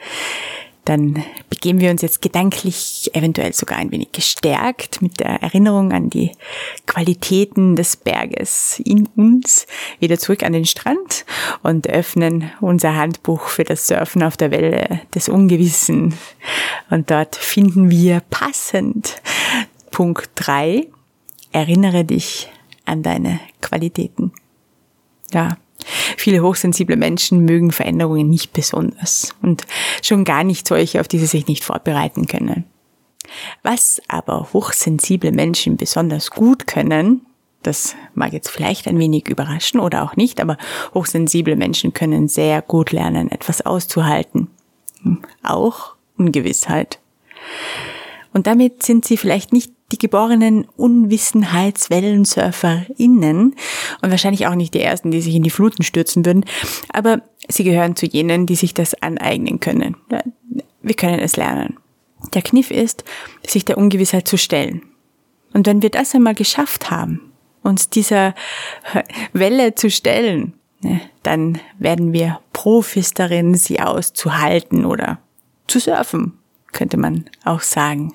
dann 0.85 1.23
begeben 1.49 1.79
wir 1.79 1.89
uns 1.89 2.03
jetzt 2.03 2.21
gedanklich 2.21 3.09
eventuell 3.13 3.53
sogar 3.53 3.79
ein 3.79 3.91
wenig 3.91 4.11
gestärkt 4.11 5.01
mit 5.01 5.19
der 5.19 5.41
Erinnerung 5.41 5.91
an 5.91 6.11
die 6.11 6.31
Qualitäten 6.85 7.75
des 7.75 7.97
Berges 7.97 8.79
in 8.85 9.07
uns 9.15 9.65
wieder 9.99 10.19
zurück 10.19 10.43
an 10.43 10.53
den 10.53 10.65
Strand 10.65 11.25
und 11.63 11.89
öffnen 11.89 12.51
unser 12.61 12.95
Handbuch 12.95 13.47
für 13.47 13.63
das 13.63 13.87
Surfen 13.87 14.21
auf 14.21 14.37
der 14.37 14.51
Welle 14.51 15.01
des 15.13 15.27
Ungewissen. 15.27 16.13
Und 16.91 17.09
dort 17.09 17.35
finden 17.35 17.89
wir 17.89 18.21
passend 18.29 19.21
Punkt 19.89 20.29
drei: 20.35 20.87
Erinnere 21.51 22.05
dich 22.05 22.51
an 22.85 23.01
deine 23.01 23.39
Qualitäten. 23.61 24.31
Ja, 25.33 25.57
Viele 26.17 26.41
hochsensible 26.41 26.97
Menschen 26.97 27.45
mögen 27.45 27.71
Veränderungen 27.71 28.29
nicht 28.29 28.53
besonders 28.53 29.35
und 29.41 29.65
schon 30.01 30.23
gar 30.23 30.43
nicht 30.43 30.67
solche, 30.67 30.99
auf 30.99 31.07
die 31.07 31.19
sie 31.19 31.25
sich 31.25 31.47
nicht 31.47 31.63
vorbereiten 31.63 32.27
können. 32.27 32.65
Was 33.63 34.01
aber 34.07 34.49
hochsensible 34.53 35.31
Menschen 35.31 35.77
besonders 35.77 36.31
gut 36.31 36.67
können, 36.67 37.21
das 37.63 37.95
mag 38.13 38.33
jetzt 38.33 38.49
vielleicht 38.49 38.87
ein 38.87 38.99
wenig 38.99 39.27
überraschen 39.27 39.79
oder 39.79 40.03
auch 40.03 40.15
nicht, 40.15 40.39
aber 40.39 40.57
hochsensible 40.93 41.55
Menschen 41.55 41.93
können 41.93 42.27
sehr 42.27 42.61
gut 42.61 42.91
lernen, 42.91 43.31
etwas 43.31 43.65
auszuhalten. 43.65 44.49
Auch 45.41 45.95
Ungewissheit. 46.17 46.99
Und 48.33 48.47
damit 48.47 48.83
sind 48.83 49.05
sie 49.05 49.17
vielleicht 49.17 49.53
nicht 49.53 49.71
die 49.91 49.97
geborenen 49.97 50.65
Unwissenheitswellensurferinnen 50.77 53.55
und 54.01 54.11
wahrscheinlich 54.11 54.47
auch 54.47 54.55
nicht 54.55 54.73
die 54.73 54.81
ersten, 54.81 55.11
die 55.11 55.21
sich 55.21 55.35
in 55.35 55.43
die 55.43 55.51
Fluten 55.51 55.83
stürzen 55.83 56.25
würden, 56.25 56.45
aber 56.91 57.21
sie 57.47 57.63
gehören 57.63 57.95
zu 57.95 58.07
jenen, 58.07 58.47
die 58.47 58.55
sich 58.55 58.73
das 58.73 58.99
aneignen 59.01 59.59
können. 59.59 59.95
Wir 60.81 60.95
können 60.95 61.19
es 61.19 61.37
lernen. 61.37 61.77
Der 62.33 62.41
Kniff 62.41 62.71
ist, 62.71 63.03
sich 63.45 63.65
der 63.65 63.77
Ungewissheit 63.77 64.27
zu 64.27 64.37
stellen. 64.37 64.81
Und 65.53 65.67
wenn 65.67 65.81
wir 65.81 65.91
das 65.91 66.15
einmal 66.15 66.35
geschafft 66.35 66.89
haben, 66.89 67.31
uns 67.61 67.89
dieser 67.89 68.33
Welle 69.33 69.75
zu 69.75 69.89
stellen, 69.89 70.53
ne, 70.81 71.01
dann 71.23 71.59
werden 71.79 72.13
wir 72.13 72.39
Profis 72.53 73.13
darin, 73.13 73.55
sie 73.55 73.79
auszuhalten 73.79 74.85
oder 74.85 75.19
zu 75.67 75.79
surfen, 75.79 76.33
könnte 76.71 76.97
man 76.97 77.25
auch 77.43 77.61
sagen. 77.61 78.13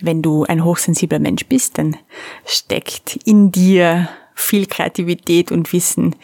Wenn 0.00 0.22
du 0.22 0.44
ein 0.44 0.64
hochsensibler 0.64 1.18
Mensch 1.18 1.46
bist, 1.46 1.78
dann 1.78 1.96
steckt 2.44 3.16
in 3.24 3.50
dir 3.50 4.08
viel 4.34 4.66
Kreativität 4.66 5.50
und 5.50 5.72
Wissen 5.72 6.14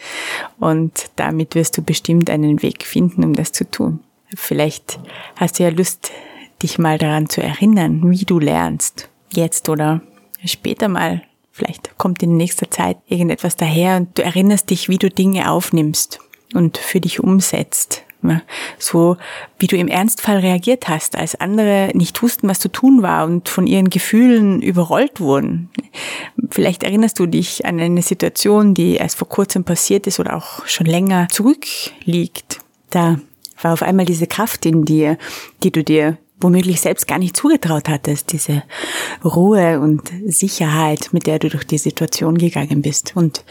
und 0.57 1.11
damit 1.17 1.53
wirst 1.53 1.77
du 1.77 1.81
bestimmt 1.81 2.29
einen 2.29 2.61
Weg 2.61 2.85
finden, 2.85 3.23
um 3.25 3.33
das 3.33 3.51
zu 3.51 3.69
tun. 3.69 3.99
Vielleicht 4.33 4.99
hast 5.35 5.59
du 5.59 5.63
ja 5.63 5.69
Lust, 5.69 6.11
dich 6.63 6.79
mal 6.79 6.97
daran 6.97 7.29
zu 7.29 7.43
erinnern, 7.43 8.09
wie 8.09 8.23
du 8.23 8.39
lernst. 8.39 9.09
Jetzt 9.33 9.67
oder 9.67 10.01
später 10.45 10.87
mal. 10.87 11.21
Vielleicht 11.51 11.97
kommt 11.97 12.23
in 12.23 12.37
nächster 12.37 12.69
Zeit 12.69 12.97
irgendetwas 13.07 13.55
daher 13.55 13.97
und 13.97 14.17
du 14.17 14.23
erinnerst 14.23 14.69
dich, 14.69 14.89
wie 14.89 14.97
du 14.97 15.09
Dinge 15.09 15.51
aufnimmst 15.51 16.19
und 16.53 16.77
für 16.77 16.99
dich 16.99 17.21
umsetzt. 17.21 18.04
So 18.77 19.17
wie 19.59 19.67
du 19.67 19.77
im 19.77 19.87
Ernstfall 19.87 20.37
reagiert 20.37 20.87
hast, 20.87 21.17
als 21.17 21.35
andere 21.35 21.91
nicht 21.93 22.21
wussten, 22.21 22.47
was 22.47 22.59
zu 22.59 22.69
tun 22.69 23.01
war 23.01 23.25
und 23.25 23.49
von 23.49 23.67
ihren 23.67 23.89
Gefühlen 23.89 24.61
überrollt 24.61 25.19
wurden. 25.19 25.69
Vielleicht 26.49 26.83
erinnerst 26.83 27.19
du 27.19 27.25
dich 27.25 27.65
an 27.65 27.79
eine 27.79 28.01
Situation, 28.01 28.73
die 28.73 28.95
erst 28.95 29.17
vor 29.17 29.29
kurzem 29.29 29.63
passiert 29.63 30.07
ist 30.07 30.19
oder 30.19 30.35
auch 30.35 30.65
schon 30.67 30.85
länger 30.85 31.27
zurückliegt. 31.29 32.59
Da 32.89 33.19
war 33.61 33.73
auf 33.73 33.81
einmal 33.81 34.05
diese 34.05 34.27
Kraft 34.27 34.65
in 34.65 34.85
dir, 34.85 35.17
die 35.63 35.71
du 35.71 35.83
dir 35.83 36.17
womöglich 36.39 36.81
selbst 36.81 37.07
gar 37.07 37.17
nicht 37.17 37.37
zugetraut 37.37 37.87
hattest, 37.89 38.31
diese 38.31 38.63
Ruhe 39.23 39.79
und 39.79 40.11
Sicherheit, 40.27 41.09
mit 41.11 41.27
der 41.27 41.39
du 41.39 41.49
durch 41.49 41.63
die 41.63 41.77
Situation 41.77 42.37
gegangen 42.37 42.81
bist. 42.81 43.13
Und 43.15 43.43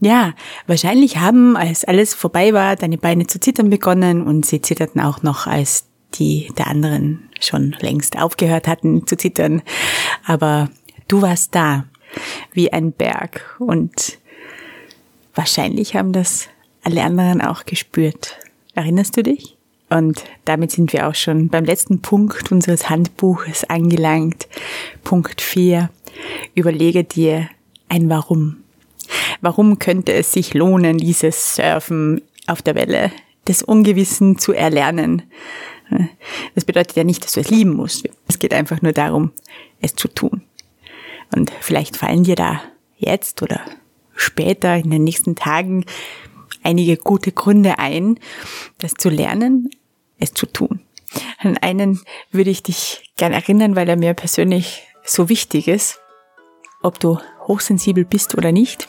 ja, 0.00 0.34
wahrscheinlich 0.66 1.16
haben, 1.18 1.56
als 1.56 1.84
alles 1.84 2.14
vorbei 2.14 2.52
war, 2.52 2.76
deine 2.76 2.98
Beine 2.98 3.26
zu 3.26 3.40
zittern 3.40 3.70
begonnen 3.70 4.22
und 4.22 4.44
sie 4.44 4.60
zitterten 4.60 5.00
auch 5.00 5.22
noch, 5.22 5.46
als 5.46 5.86
die 6.14 6.52
der 6.56 6.68
anderen 6.68 7.30
schon 7.40 7.76
längst 7.80 8.18
aufgehört 8.18 8.68
hatten 8.68 9.06
zu 9.06 9.16
zittern. 9.16 9.62
Aber 10.24 10.70
du 11.08 11.22
warst 11.22 11.54
da, 11.54 11.84
wie 12.52 12.72
ein 12.72 12.92
Berg 12.92 13.56
und 13.58 14.18
wahrscheinlich 15.34 15.96
haben 15.96 16.12
das 16.12 16.48
alle 16.82 17.02
anderen 17.02 17.40
auch 17.40 17.64
gespürt. 17.64 18.38
Erinnerst 18.74 19.16
du 19.16 19.22
dich? 19.22 19.56
Und 19.88 20.24
damit 20.44 20.72
sind 20.72 20.92
wir 20.92 21.08
auch 21.08 21.14
schon 21.14 21.48
beim 21.48 21.64
letzten 21.64 22.02
Punkt 22.02 22.50
unseres 22.50 22.90
Handbuches 22.90 23.64
angelangt. 23.64 24.48
Punkt 25.04 25.40
4. 25.40 25.90
Überlege 26.54 27.04
dir 27.04 27.48
ein 27.88 28.08
Warum. 28.08 28.64
Warum 29.40 29.78
könnte 29.78 30.12
es 30.12 30.32
sich 30.32 30.54
lohnen, 30.54 30.98
dieses 30.98 31.54
Surfen 31.54 32.22
auf 32.46 32.62
der 32.62 32.74
Welle 32.74 33.12
des 33.46 33.62
Ungewissen 33.62 34.38
zu 34.38 34.52
erlernen? 34.52 35.22
Das 36.54 36.64
bedeutet 36.64 36.96
ja 36.96 37.04
nicht, 37.04 37.24
dass 37.24 37.32
du 37.32 37.40
es 37.40 37.50
lieben 37.50 37.74
musst. 37.74 38.08
Es 38.28 38.38
geht 38.38 38.52
einfach 38.52 38.82
nur 38.82 38.92
darum, 38.92 39.32
es 39.80 39.94
zu 39.94 40.08
tun. 40.08 40.42
Und 41.34 41.52
vielleicht 41.60 41.96
fallen 41.96 42.24
dir 42.24 42.36
da 42.36 42.60
jetzt 42.96 43.42
oder 43.42 43.60
später 44.14 44.76
in 44.76 44.90
den 44.90 45.04
nächsten 45.04 45.36
Tagen 45.36 45.84
einige 46.62 46.96
gute 46.96 47.32
Gründe 47.32 47.78
ein, 47.78 48.18
das 48.78 48.94
zu 48.94 49.08
lernen, 49.08 49.70
es 50.18 50.34
zu 50.34 50.46
tun. 50.46 50.80
An 51.38 51.56
einen 51.58 52.00
würde 52.30 52.50
ich 52.50 52.62
dich 52.62 53.12
gern 53.16 53.32
erinnern, 53.32 53.76
weil 53.76 53.88
er 53.88 53.96
mir 53.96 54.14
persönlich 54.14 54.82
so 55.04 55.28
wichtig 55.28 55.68
ist, 55.68 56.00
ob 56.82 56.98
du 56.98 57.18
hochsensibel 57.46 58.04
bist 58.04 58.36
oder 58.36 58.52
nicht. 58.52 58.86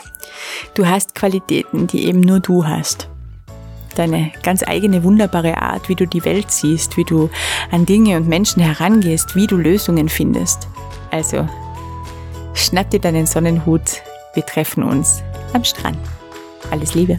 Du 0.74 0.88
hast 0.88 1.16
Qualitäten, 1.16 1.88
die 1.88 2.06
eben 2.06 2.22
nur 2.22 2.40
du 2.40 2.66
hast. 2.66 3.10
Deine 3.96 4.32
ganz 4.44 4.62
eigene 4.64 5.04
wunderbare 5.04 5.58
Art, 5.62 5.90
wie 5.90 5.96
du 5.96 6.06
die 6.06 6.24
Welt 6.24 6.52
siehst, 6.52 6.98
wie 6.98 7.04
du 7.04 7.30
an 7.72 7.86
Dinge 7.86 8.18
und 8.18 8.28
Menschen 8.28 8.62
herangehst, 8.62 9.36
wie 9.36 9.48
du 9.48 9.58
Lösungen 9.58 10.08
findest. 10.08 10.68
Also, 11.10 11.48
schnapp 12.54 12.92
dir 12.92 13.00
deinen 13.00 13.26
Sonnenhut. 13.26 14.02
Wir 14.36 14.46
treffen 14.46 14.84
uns 14.84 15.24
am 15.54 15.64
Strand. 15.64 15.98
Alles 16.70 16.94
Liebe. 16.94 17.18